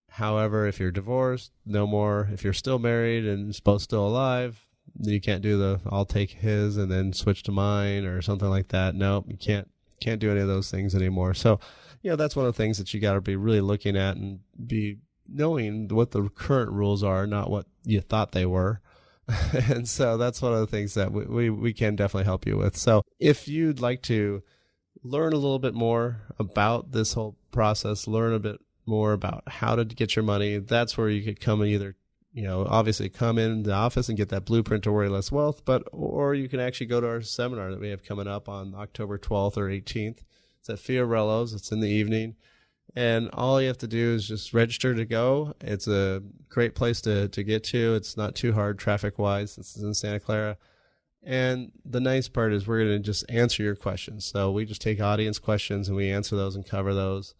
[0.10, 2.30] However, if you're divorced, no more.
[2.32, 4.66] If you're still married and both still alive,
[5.00, 8.70] you can't do the I'll take his and then switch to mine or something like
[8.70, 8.96] that.
[8.96, 11.34] No, you can't can't do any of those things anymore.
[11.34, 11.60] So,
[12.02, 14.18] you know, that's one of the things that you got to be really looking at
[14.18, 18.82] and be knowing what the current rules are, not what you thought they were.
[19.54, 22.58] and so that's one of the things that we, we, we can definitely help you
[22.58, 22.78] with.
[22.78, 24.44] So if you'd like to
[25.04, 29.76] learn a little bit more about this whole process, learn a bit more about how
[29.76, 31.96] to get your money, that's where you could come and either,
[32.36, 35.66] you know, obviously come in the office and get that blueprint to worry less wealth,
[35.66, 38.76] but, or you can actually go to our seminar that we have coming up on
[38.76, 40.20] October 12th or 18th.
[40.60, 41.54] It's at Fiorello's.
[41.54, 42.36] It's in the evening
[42.96, 45.54] and all you have to do is just register to go.
[45.62, 47.96] It's a great place to, to get to.
[47.96, 49.56] It's not too hard traffic wise.
[49.56, 50.58] This is in Santa Clara.
[51.22, 54.26] And the nice part is we're going to just answer your questions.
[54.26, 57.34] So we just take audience questions and we answer those and cover those.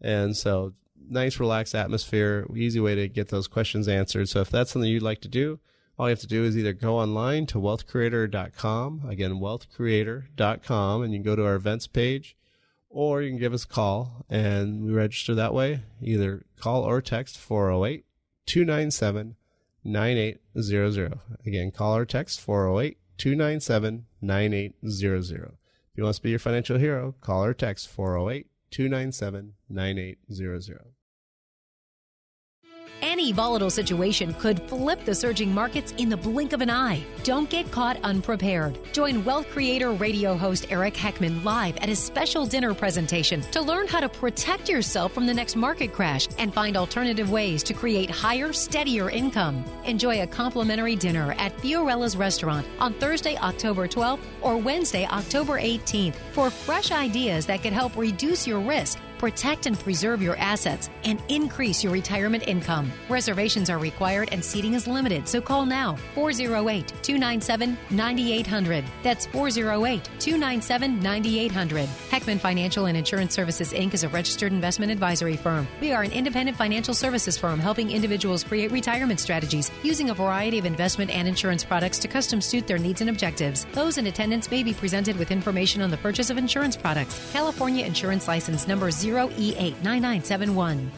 [0.00, 0.72] And so
[1.08, 4.28] nice, relaxed atmosphere, easy way to get those questions answered.
[4.28, 5.60] So if that's something you'd like to do,
[5.98, 11.18] all you have to do is either go online to wealthcreator.com, again, wealthcreator.com, and you
[11.18, 12.36] can go to our events page
[12.92, 15.80] or you can give us a call and we register that way.
[16.00, 18.04] Either call or text 408
[18.46, 19.36] 297
[19.84, 21.18] 9800.
[21.44, 25.44] Again, call or text 408 297 9800.
[25.44, 31.01] If you want to be your financial hero, call or text 408 297 9800.
[33.02, 37.04] Any volatile situation could flip the surging markets in the blink of an eye.
[37.24, 38.78] Don't get caught unprepared.
[38.92, 43.88] Join Wealth Creator radio host Eric Heckman live at his special dinner presentation to learn
[43.88, 48.08] how to protect yourself from the next market crash and find alternative ways to create
[48.08, 49.64] higher, steadier income.
[49.84, 56.14] Enjoy a complimentary dinner at Fiorella's restaurant on Thursday, October 12th or Wednesday, October 18th
[56.30, 61.22] for fresh ideas that could help reduce your risk protect and preserve your assets, and
[61.28, 62.90] increase your retirement income.
[63.08, 68.84] Reservations are required and seating is limited, so call now 408 297 9800.
[69.04, 71.88] That's 408 297 9800.
[72.10, 73.94] Heckman Financial and Insurance Services Inc.
[73.94, 75.68] is a registered investment advisory firm.
[75.80, 80.58] We are an independent financial services firm helping individuals create retirement strategies using a variety
[80.58, 83.66] of investment and insurance products to custom suit their needs and objectives.
[83.72, 87.30] Those in attendance may be presented with information on the purchase of insurance products.
[87.32, 90.88] California Insurance License number 0 0E89971.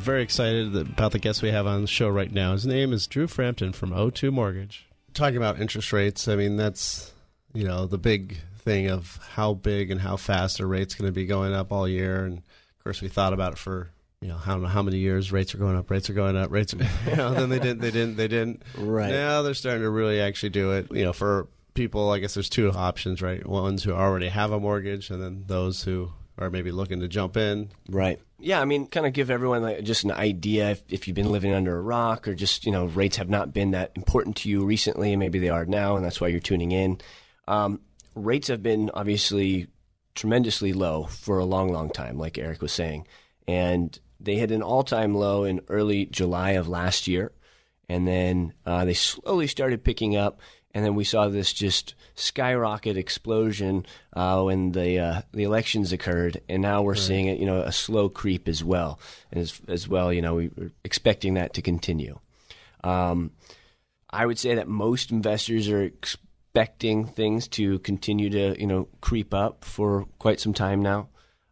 [0.00, 2.52] Very excited about the guest we have on the show right now.
[2.52, 4.88] His name is Drew Frampton from O2 Mortgage.
[5.12, 7.12] Talking about interest rates, I mean, that's,
[7.52, 11.12] you know, the big thing of how big and how fast are rates going to
[11.12, 12.24] be going up all year.
[12.24, 14.98] And of course, we thought about it for you know, I don't know how many
[14.98, 16.74] years rates are going up, rates are going up, rates.
[16.74, 16.76] Are,
[17.10, 18.62] you know, then they didn't, they didn't, they didn't.
[18.76, 20.92] Right now, they're starting to really actually do it.
[20.92, 21.48] You know, for
[21.80, 23.46] people, I guess there's two options, right?
[23.46, 27.38] Ones who already have a mortgage, and then those who are maybe looking to jump
[27.38, 27.70] in.
[27.88, 28.20] Right.
[28.38, 31.32] Yeah, I mean, kind of give everyone like just an idea if, if, you've been
[31.32, 34.50] living under a rock or just, you know, rates have not been that important to
[34.50, 37.00] you recently, and maybe they are now, and that's why you're tuning in.
[37.48, 37.80] Um,
[38.14, 39.68] rates have been obviously
[40.14, 43.06] tremendously low for a long, long time, like Eric was saying.
[43.48, 47.32] And they hit an all time low in early July of last year.
[47.88, 50.40] And then uh, they slowly started picking up
[50.74, 56.40] and then we saw this just skyrocket explosion uh, when the uh, the elections occurred,
[56.48, 57.00] and now we're right.
[57.00, 59.00] seeing it, you know, a slow creep as well,
[59.32, 62.18] as as well, you know, we are expecting that to continue.
[62.84, 63.32] Um,
[64.10, 69.34] I would say that most investors are expecting things to continue to, you know, creep
[69.34, 71.08] up for quite some time now,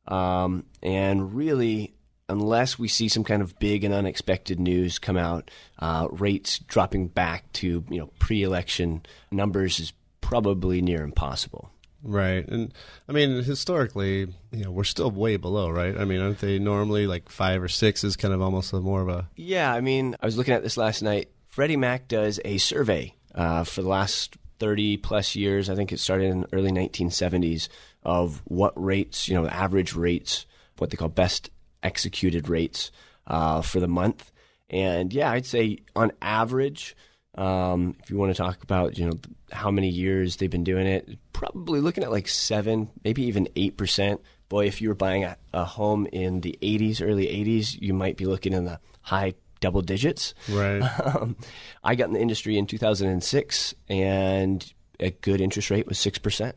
[0.07, 1.95] um, and really
[2.29, 7.09] unless we see some kind of big and unexpected news come out, uh, rates dropping
[7.09, 11.71] back to you know pre-election numbers is probably near impossible.
[12.03, 12.73] Right, and
[13.09, 15.97] I mean historically, you know, we're still way below, right?
[15.97, 19.03] I mean, aren't they normally like five or six is kind of almost a more
[19.03, 19.73] of a yeah.
[19.73, 21.31] I mean, I was looking at this last night.
[21.49, 25.69] Freddie Mac does a survey uh, for the last 30 plus years.
[25.69, 27.69] I think it started in the early 1970s
[28.05, 30.47] of what rates, you know, average rates,
[30.79, 31.51] what they call best
[31.83, 32.91] executed rates
[33.27, 34.31] uh, for the month.
[34.71, 36.97] And yeah, I'd say on average,
[37.35, 39.19] um, if you want to talk about you know
[39.53, 43.77] how many years they've been doing it, probably looking at like seven, maybe even eight
[43.77, 44.21] percent.
[44.49, 48.17] Boy, if you were buying a, a home in the '80s, early '80s, you might
[48.17, 50.35] be looking in the high double digits.
[50.49, 50.83] Right.
[51.09, 51.37] Um,
[51.83, 56.57] I got in the industry in 2006, and a good interest rate was six percent.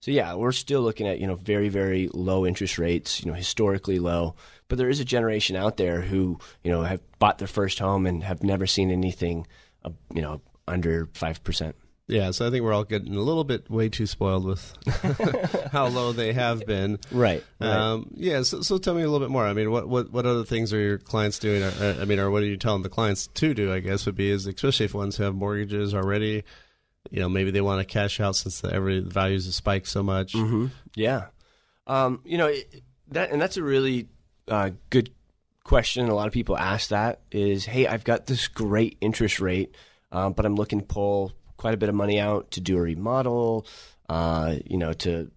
[0.00, 3.36] So yeah, we're still looking at you know very very low interest rates, you know
[3.36, 4.36] historically low.
[4.68, 8.06] But there is a generation out there who you know have bought their first home
[8.06, 9.46] and have never seen anything,
[9.84, 11.76] uh, you know, under five percent.
[12.08, 14.74] Yeah, so I think we're all getting a little bit way too spoiled with
[15.72, 16.98] how low they have been.
[17.12, 17.44] Right.
[17.60, 17.68] right.
[17.68, 18.40] Um, yeah.
[18.42, 19.44] So, so tell me a little bit more.
[19.44, 21.62] I mean, what, what, what other things are your clients doing?
[21.62, 23.70] Or, I mean, or what are you telling the clients to do?
[23.70, 26.44] I guess would be is especially if ones who have mortgages already.
[27.10, 29.88] You know, maybe they want to cash out since the every the values have spiked
[29.88, 30.32] so much.
[30.32, 30.66] Mm-hmm.
[30.94, 31.26] Yeah.
[31.86, 32.50] Um, you know
[33.10, 34.08] that, and that's a really
[34.48, 35.10] uh, good
[35.64, 36.08] question.
[36.08, 39.74] A lot of people ask that is, hey, I've got this great interest rate,
[40.10, 42.80] um, but I'm looking to pull quite a bit of money out to do a
[42.80, 43.66] remodel,
[44.08, 45.30] uh, you know, to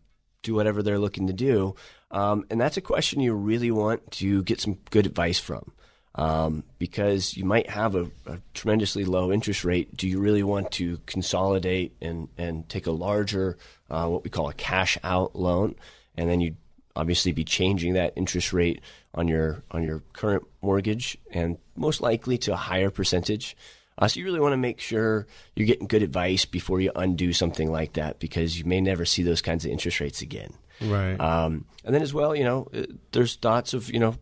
[0.44, 1.76] do whatever they're looking to do.
[2.12, 5.72] Um, and that's a question you really want to get some good advice from.
[6.14, 9.96] Um, because you might have a, a, tremendously low interest rate.
[9.96, 13.58] Do you really want to consolidate and, and take a larger,
[13.90, 15.76] uh, what we call a cash out loan?
[16.18, 16.58] And then you
[16.98, 18.82] obviously be changing that interest rate
[19.14, 23.56] on your on your current mortgage and most likely to a higher percentage.
[23.98, 27.34] Uh, so you really want to make sure you're getting good advice before you undo
[27.34, 30.54] something like that because you may never see those kinds of interest rates again.
[30.82, 31.20] Right.
[31.20, 34.16] Um, and then as well, you know, uh, there's thoughts of you know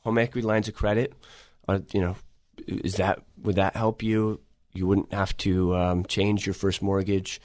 [0.00, 1.12] home equity lines of credit.
[1.66, 2.16] Uh, you know,
[2.66, 4.40] is that would that help you?
[4.72, 7.40] You wouldn't have to um, change your first mortgage.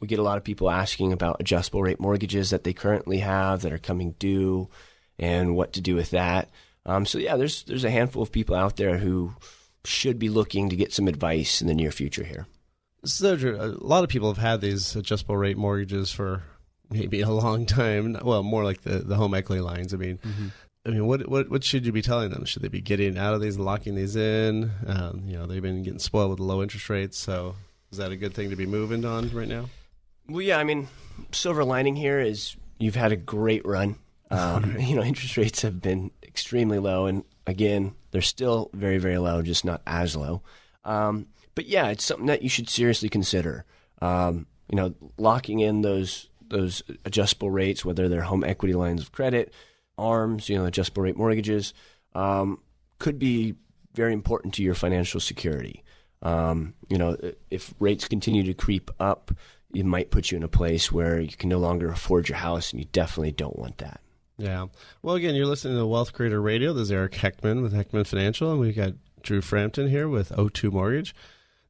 [0.00, 3.62] We get a lot of people asking about adjustable rate mortgages that they currently have
[3.62, 4.68] that are coming due,
[5.18, 6.48] and what to do with that.
[6.86, 9.34] Um, so yeah, there's there's a handful of people out there who
[9.84, 12.46] should be looking to get some advice in the near future here.
[13.04, 13.56] So true.
[13.60, 16.42] A lot of people have had these adjustable rate mortgages for
[16.90, 18.18] maybe a long time.
[18.22, 19.94] Well, more like the, the home equity lines.
[19.94, 20.48] I mean, mm-hmm.
[20.86, 22.44] I mean, what what what should you be telling them?
[22.44, 24.70] Should they be getting out of these and locking these in?
[24.86, 27.18] Um, you know, they've been getting spoiled with the low interest rates.
[27.18, 27.54] So,
[27.92, 29.68] is that a good thing to be moving on right now?
[30.28, 30.58] Well, yeah.
[30.58, 30.88] I mean,
[31.32, 33.96] silver lining here is you've had a great run.
[34.30, 39.18] Um, you know, interest rates have been extremely low, and again, they're still very, very
[39.18, 40.42] low, just not as low.
[40.84, 43.64] Um, but yeah, it's something that you should seriously consider.
[44.00, 49.12] Um, you know, locking in those those adjustable rates, whether they're home equity lines of
[49.12, 49.52] credit,
[49.98, 51.74] ARMs, you know, adjustable rate mortgages,
[52.14, 52.60] um,
[52.98, 53.54] could be
[53.94, 55.84] very important to your financial security.
[56.22, 57.16] Um, you know,
[57.50, 59.30] if rates continue to creep up,
[59.74, 62.72] it might put you in a place where you can no longer afford your house,
[62.72, 64.00] and you definitely don't want that.
[64.38, 64.66] Yeah.
[65.02, 66.72] Well, again, you're listening to Wealth Creator Radio.
[66.72, 70.70] This is Eric Heckman with Heckman Financial, and we've got Drew Frampton here with O2
[70.70, 71.12] Mortgage.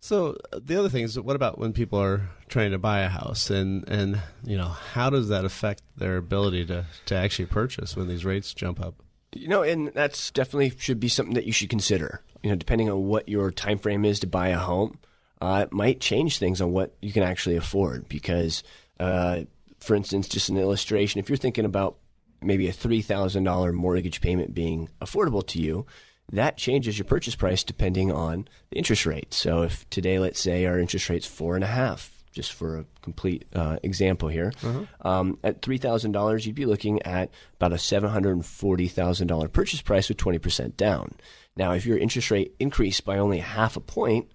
[0.01, 3.49] So the other thing is, what about when people are trying to buy a house,
[3.49, 8.07] and and you know, how does that affect their ability to to actually purchase when
[8.07, 9.03] these rates jump up?
[9.33, 12.21] You know, and that's definitely should be something that you should consider.
[12.43, 14.99] You know, depending on what your time frame is to buy a home,
[15.41, 18.09] uh, it might change things on what you can actually afford.
[18.09, 18.63] Because,
[19.01, 19.41] uh,
[19.81, 21.97] for instance, just an illustration, if you're thinking about
[22.43, 25.87] maybe a $3,000 mortgage payment being affordable to you,
[26.33, 29.33] that changes your purchase price depending on the interest rate.
[29.33, 32.85] So if today, let's say our interest rate's four and a half, just for a
[33.03, 35.09] complete uh, example here, uh-huh.
[35.09, 38.89] um, at three thousand dollars, you'd be looking at about a seven hundred and forty
[38.89, 41.15] thousand dollar purchase price with twenty percent down.
[41.57, 44.31] Now, if your interest rate increased by only half a point,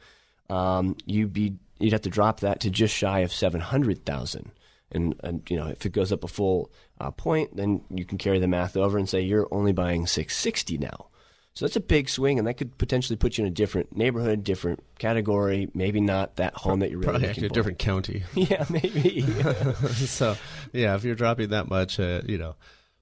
[0.50, 4.52] um, you'd be you'd have to drop that to just shy of seven hundred thousand.
[4.94, 8.18] And, and you know, if it goes up a full uh, point, then you can
[8.18, 11.08] carry the math over and say you're only buying 660 now.
[11.56, 14.44] So that's a big swing, and that could potentially put you in a different neighborhood,
[14.44, 15.70] different category.
[15.76, 18.24] Maybe not that home that you're really Probably looking a different county.
[18.34, 19.22] Yeah, maybe.
[19.94, 20.36] so,
[20.72, 22.56] yeah, if you're dropping that much, uh, you know,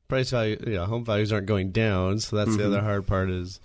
[0.10, 2.20] price value, you know, home values aren't going down.
[2.20, 2.74] So that's the Mm-hmm.
[2.74, 3.62] other hard part is,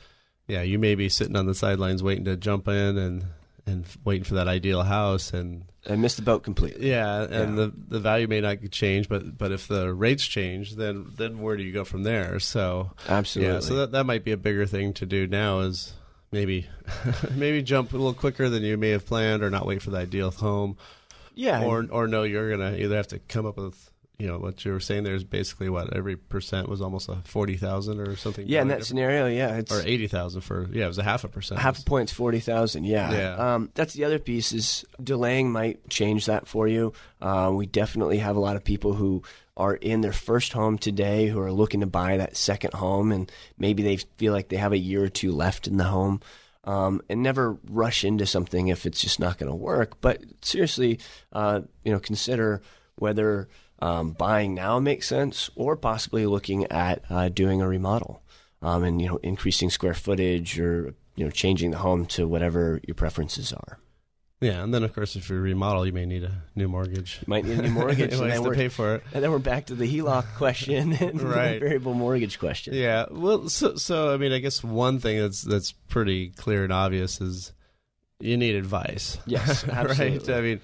[0.46, 3.24] yeah, you may be sitting on the sidelines waiting to jump in and
[3.66, 6.88] and waiting for that ideal house and I missed the boat completely.
[6.88, 7.64] yeah, and Yeah.
[7.66, 11.56] the the value may not change, but but if the rates change, then then where
[11.56, 12.40] do you go from there?
[12.40, 13.54] So Absolutely.
[13.54, 15.92] yeah, so that that might be a bigger thing to do now is
[16.32, 16.66] maybe
[17.36, 19.98] maybe jump a little quicker than you may have planned, or not wait for the
[19.98, 20.76] ideal home,
[21.34, 24.64] yeah, or or no, you're gonna either have to come up with you know what
[24.64, 25.04] you were saying.
[25.04, 28.46] There's basically what every percent was almost a forty thousand or something.
[28.46, 28.62] yeah.
[28.62, 28.86] In that different.
[28.86, 31.60] scenario, yeah, it's or eighty thousand for yeah, it was a half a percent.
[31.60, 32.84] half a point's forty thousand.
[32.84, 33.54] Yeah, Yeah.
[33.54, 36.92] Um, that's the other piece is delaying might change that for you.
[37.20, 39.22] Uh, we definitely have a lot of people who
[39.56, 43.30] are in their first home today who are looking to buy that second home, and
[43.58, 46.20] maybe they feel like they have a year or two left in the home.
[46.64, 50.00] Um, and never rush into something if it's just not going to work.
[50.00, 50.98] But seriously,
[51.32, 52.60] uh, you know, consider
[52.96, 53.48] whether
[53.80, 58.22] um, buying now makes sense or possibly looking at uh, doing a remodel
[58.62, 62.80] um, and you know increasing square footage or you know changing the home to whatever
[62.86, 63.78] your preferences are.
[64.38, 67.18] Yeah, and then of course if you remodel, you may need a new mortgage.
[67.22, 69.02] You might need a new mortgage, and, then to we're, pay for it.
[69.14, 71.54] and then we're back to the HELOC question and Right.
[71.54, 72.74] the variable mortgage question.
[72.74, 73.06] Yeah.
[73.10, 77.18] Well, so so I mean, I guess one thing that's that's pretty clear and obvious
[77.20, 77.52] is
[78.20, 79.16] you need advice.
[79.26, 80.18] Yes, absolutely.
[80.32, 80.38] right.
[80.38, 80.60] I mean,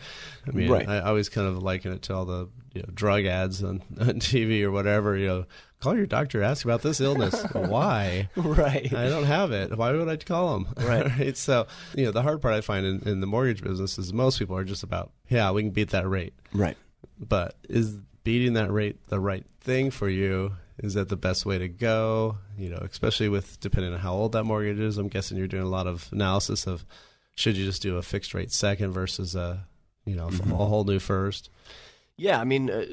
[0.46, 0.88] I mean, Right.
[0.88, 4.14] I always kind of liken it to all the you know, drug ads on, on
[4.20, 5.16] TV or whatever.
[5.16, 5.44] You know,
[5.80, 7.42] call your doctor, ask about this illness.
[7.52, 8.28] Why?
[8.36, 8.92] Right.
[8.94, 9.76] I don't have it.
[9.76, 10.74] Why would I call them?
[10.86, 11.06] Right.
[11.18, 11.36] right.
[11.36, 11.66] So,
[11.96, 14.56] you know, the hard part I find in, in the mortgage business is most people
[14.56, 16.34] are just about, yeah, we can beat that rate.
[16.52, 16.76] Right.
[17.18, 20.52] But is beating that rate the right thing for you?
[20.78, 22.38] Is that the best way to go?
[22.56, 24.98] You know, especially with depending on how old that mortgage is.
[24.98, 26.84] I'm guessing you're doing a lot of analysis of
[27.34, 29.66] should you just do a fixed rate second versus a,
[30.04, 30.52] you know, Mm-hmm.
[30.52, 31.50] a whole new first.
[32.22, 32.84] Yeah, I mean, uh,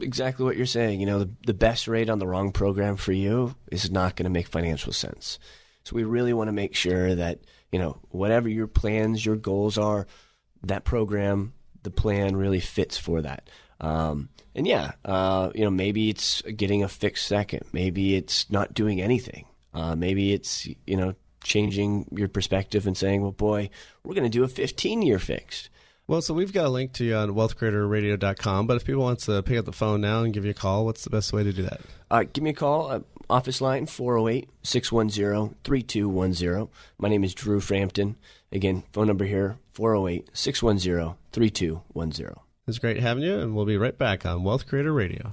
[0.00, 0.98] exactly what you're saying.
[0.98, 4.24] You know, the, the best rate on the wrong program for you is not going
[4.24, 5.38] to make financial sense.
[5.84, 7.38] So we really want to make sure that,
[7.70, 10.08] you know, whatever your plans, your goals are,
[10.64, 11.52] that program,
[11.84, 13.48] the plan really fits for that.
[13.80, 17.66] Um, and yeah, uh, you know, maybe it's getting a fixed second.
[17.72, 19.46] Maybe it's not doing anything.
[19.72, 21.14] Uh, maybe it's, you know,
[21.44, 23.70] changing your perspective and saying, well, boy,
[24.02, 25.70] we're going to do a 15 year fixed.
[26.06, 29.42] Well, so we've got a link to you on wealthcreatorradio.com, but if people want to
[29.42, 31.50] pick up the phone now and give you a call, what's the best way to
[31.50, 31.80] do that?
[32.10, 32.90] Uh, give me a call.
[32.90, 33.00] Uh,
[33.30, 36.68] office line 408 610 3210.
[36.98, 38.16] My name is Drew Frampton.
[38.52, 42.34] Again, phone number here 408 610 3210.
[42.66, 45.32] It's great having you, and we'll be right back on Wealth Creator Radio.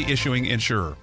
[0.09, 0.97] issuing insurer.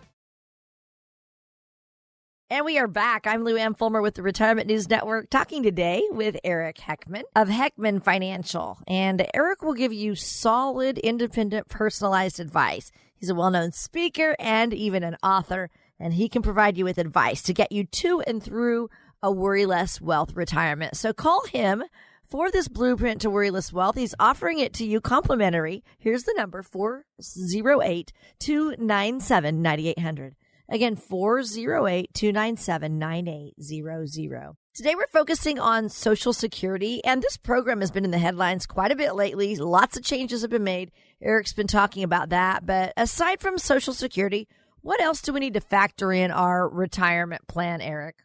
[2.51, 3.26] And we are back.
[3.26, 7.49] I'm Lou Ann Fulmer with the Retirement News Network, talking today with Eric Heckman of
[7.49, 8.78] Heckman Financial.
[8.88, 12.90] And Eric will give you solid, independent, personalized advice.
[13.14, 15.68] He's a well known speaker and even an author,
[16.01, 18.88] and he can provide you with advice to get you to and through
[19.22, 20.96] a worry less wealth retirement.
[20.96, 21.84] So call him
[22.29, 23.97] for this blueprint to worry less wealth.
[23.97, 25.83] He's offering it to you complimentary.
[25.99, 30.37] Here's the number 408 297 9800.
[30.70, 34.57] Again, 408 297 9800.
[34.74, 38.93] Today we're focusing on Social Security, and this program has been in the headlines quite
[38.93, 39.57] a bit lately.
[39.57, 40.93] Lots of changes have been made.
[41.22, 42.66] Eric's been talking about that.
[42.66, 44.47] But aside from Social Security,
[44.83, 48.16] what else do we need to factor in our retirement plan, Eric?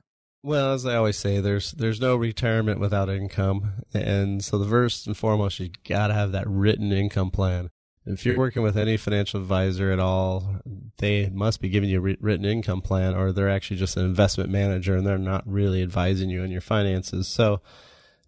[0.45, 5.07] Well, as I always say, there's there's no retirement without income, and so the first
[5.07, 7.69] and foremost, you got to have that written income plan.
[8.05, 10.59] If you're working with any financial advisor at all,
[10.97, 14.49] they must be giving you a written income plan, or they're actually just an investment
[14.49, 17.29] manager and they're not really advising you on your finances.
[17.29, 17.61] So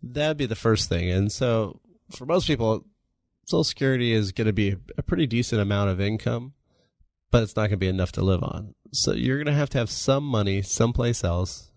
[0.01, 1.09] that'd be the first thing.
[1.09, 2.85] And so for most people,
[3.45, 6.53] Social Security is going to be a pretty decent amount of income,
[7.29, 8.75] but it's not going to be enough to live on.
[8.93, 11.73] So you're going to have to have some money someplace else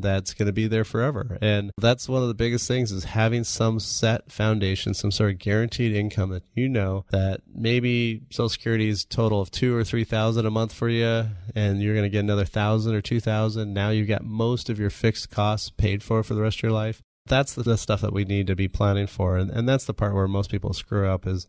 [0.00, 1.38] that's going to be there forever.
[1.42, 5.38] And that's one of the biggest things is having some set foundation, some sort of
[5.38, 10.46] guaranteed income that you know that maybe Social Security's total of two or three thousand
[10.46, 13.74] a month for you, and you're going to get another thousand or two thousand.
[13.74, 16.72] Now you've got most of your fixed costs paid for for the rest of your
[16.72, 17.02] life.
[17.26, 19.94] That's the, the stuff that we need to be planning for, and, and that's the
[19.94, 21.46] part where most people screw up is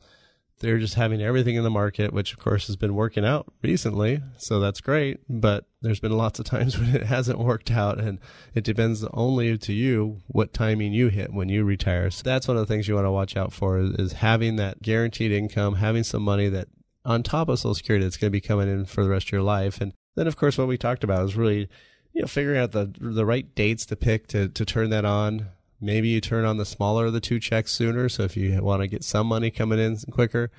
[0.64, 4.22] they're just having everything in the market, which of course has been working out recently.
[4.38, 5.20] So that's great.
[5.30, 8.18] But there's been lots of times when it hasn't worked out and
[8.56, 12.10] it depends only to you what timing you hit when you retire.
[12.10, 14.82] So that's one of the things you want to watch out for is, having that
[14.82, 16.68] guaranteed income, having some money that
[17.04, 19.32] on top of Social Security that's going to be coming in for the rest of
[19.34, 19.82] your life.
[19.82, 21.68] And then of course what we talked about is really,
[22.14, 25.48] you know, figuring out the, the right dates to pick to, to turn that on
[25.84, 28.10] maybe you turn on the smaller of the two checks sooner.
[28.10, 30.50] So if you want to get some money coming in quicker,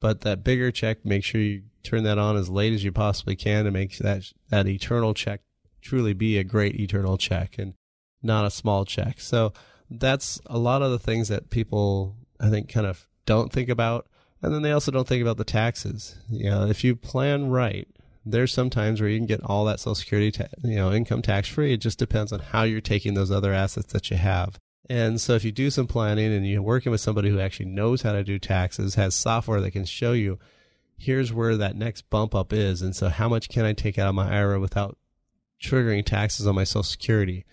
[0.00, 3.34] but that bigger check, make sure you turn that on as late as you possibly
[3.34, 5.40] can to make that that eternal check
[5.80, 7.74] truly be a great eternal check and
[8.22, 9.20] not a small check.
[9.20, 9.52] So
[9.90, 14.06] that's a lot of the things that people I think kind of don't think about,
[14.42, 16.16] and then they also don't think about the taxes.
[16.30, 17.88] You know, if you plan right,
[18.30, 21.22] there's some times where you can get all that Social Security, ta- you know, income
[21.22, 21.72] tax free.
[21.72, 24.58] It just depends on how you're taking those other assets that you have.
[24.90, 28.02] And so if you do some planning and you're working with somebody who actually knows
[28.02, 30.38] how to do taxes, has software that can show you,
[30.96, 32.80] here's where that next bump up is.
[32.82, 34.96] And so how much can I take out of my IRA without
[35.62, 37.44] triggering taxes on my Social Security?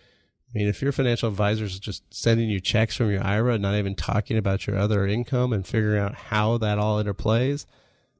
[0.49, 3.75] I mean, if your financial advisor is just sending you checks from your IRA, not
[3.75, 7.65] even talking about your other income and figuring out how that all interplays,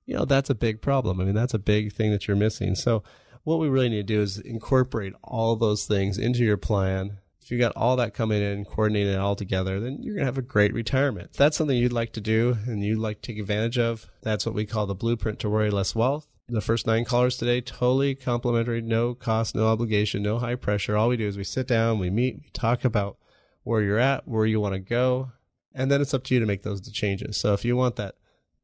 [0.06, 1.20] you know, that's a big problem.
[1.20, 2.76] I mean, that's a big thing that you're missing.
[2.76, 3.04] So
[3.44, 7.20] what we really need to do is incorporate all those things into your plan.
[7.42, 10.26] If you got all that coming in, coordinating it all together, then you're going to
[10.26, 11.30] have a great retirement.
[11.32, 14.46] If that's something you'd like to do and you'd like to take advantage of, that's
[14.46, 16.28] what we call the blueprint to worry less wealth.
[16.48, 20.96] The first nine callers today, totally complimentary, no cost, no obligation, no high pressure.
[20.96, 23.18] All we do is we sit down, we meet, we talk about
[23.64, 25.32] where you're at, where you want to go,
[25.74, 27.38] and then it's up to you to make those changes.
[27.38, 28.16] So if you want that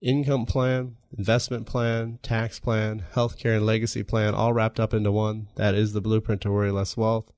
[0.01, 5.47] income plan, investment plan, tax plan, healthcare and legacy plan all wrapped up into one,
[5.55, 7.31] that is the blueprint to worry less wealth.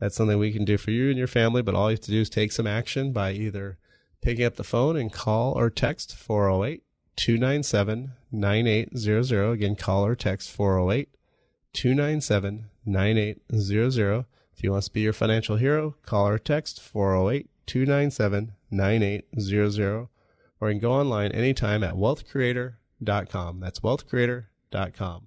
[0.00, 2.10] That's something we can do for you and your family, but all you have to
[2.10, 3.78] do is take some action by either
[4.22, 6.82] picking up the phone and call or text 408
[7.16, 9.50] 297 9800.
[9.50, 11.08] Again, call or text 408
[11.72, 14.24] 297 9800.
[14.56, 20.08] If you want to be your financial hero, call or text 408 297 9800.
[20.60, 23.60] Or you can go online anytime at wealthcreator.com.
[23.60, 25.26] That's wealthcreator.com.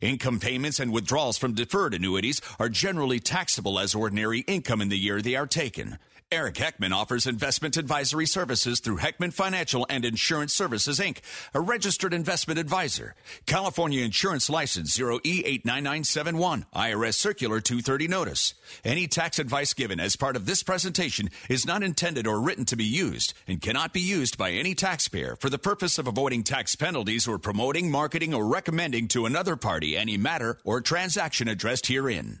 [0.00, 4.98] Income payments and withdrawals from deferred annuities are generally taxable as ordinary income in the
[4.98, 5.98] year they are taken.
[6.32, 11.18] Eric Heckman offers investment advisory services through Heckman Financial and Insurance Services, Inc.,
[11.54, 13.14] a registered investment advisor.
[13.46, 18.54] California Insurance License 0E89971, IRS Circular 230 Notice.
[18.84, 22.76] Any tax advice given as part of this presentation is not intended or written to
[22.76, 26.74] be used and cannot be used by any taxpayer for the purpose of avoiding tax
[26.74, 32.40] penalties or promoting, marketing, or recommending to another party any matter or transaction addressed herein.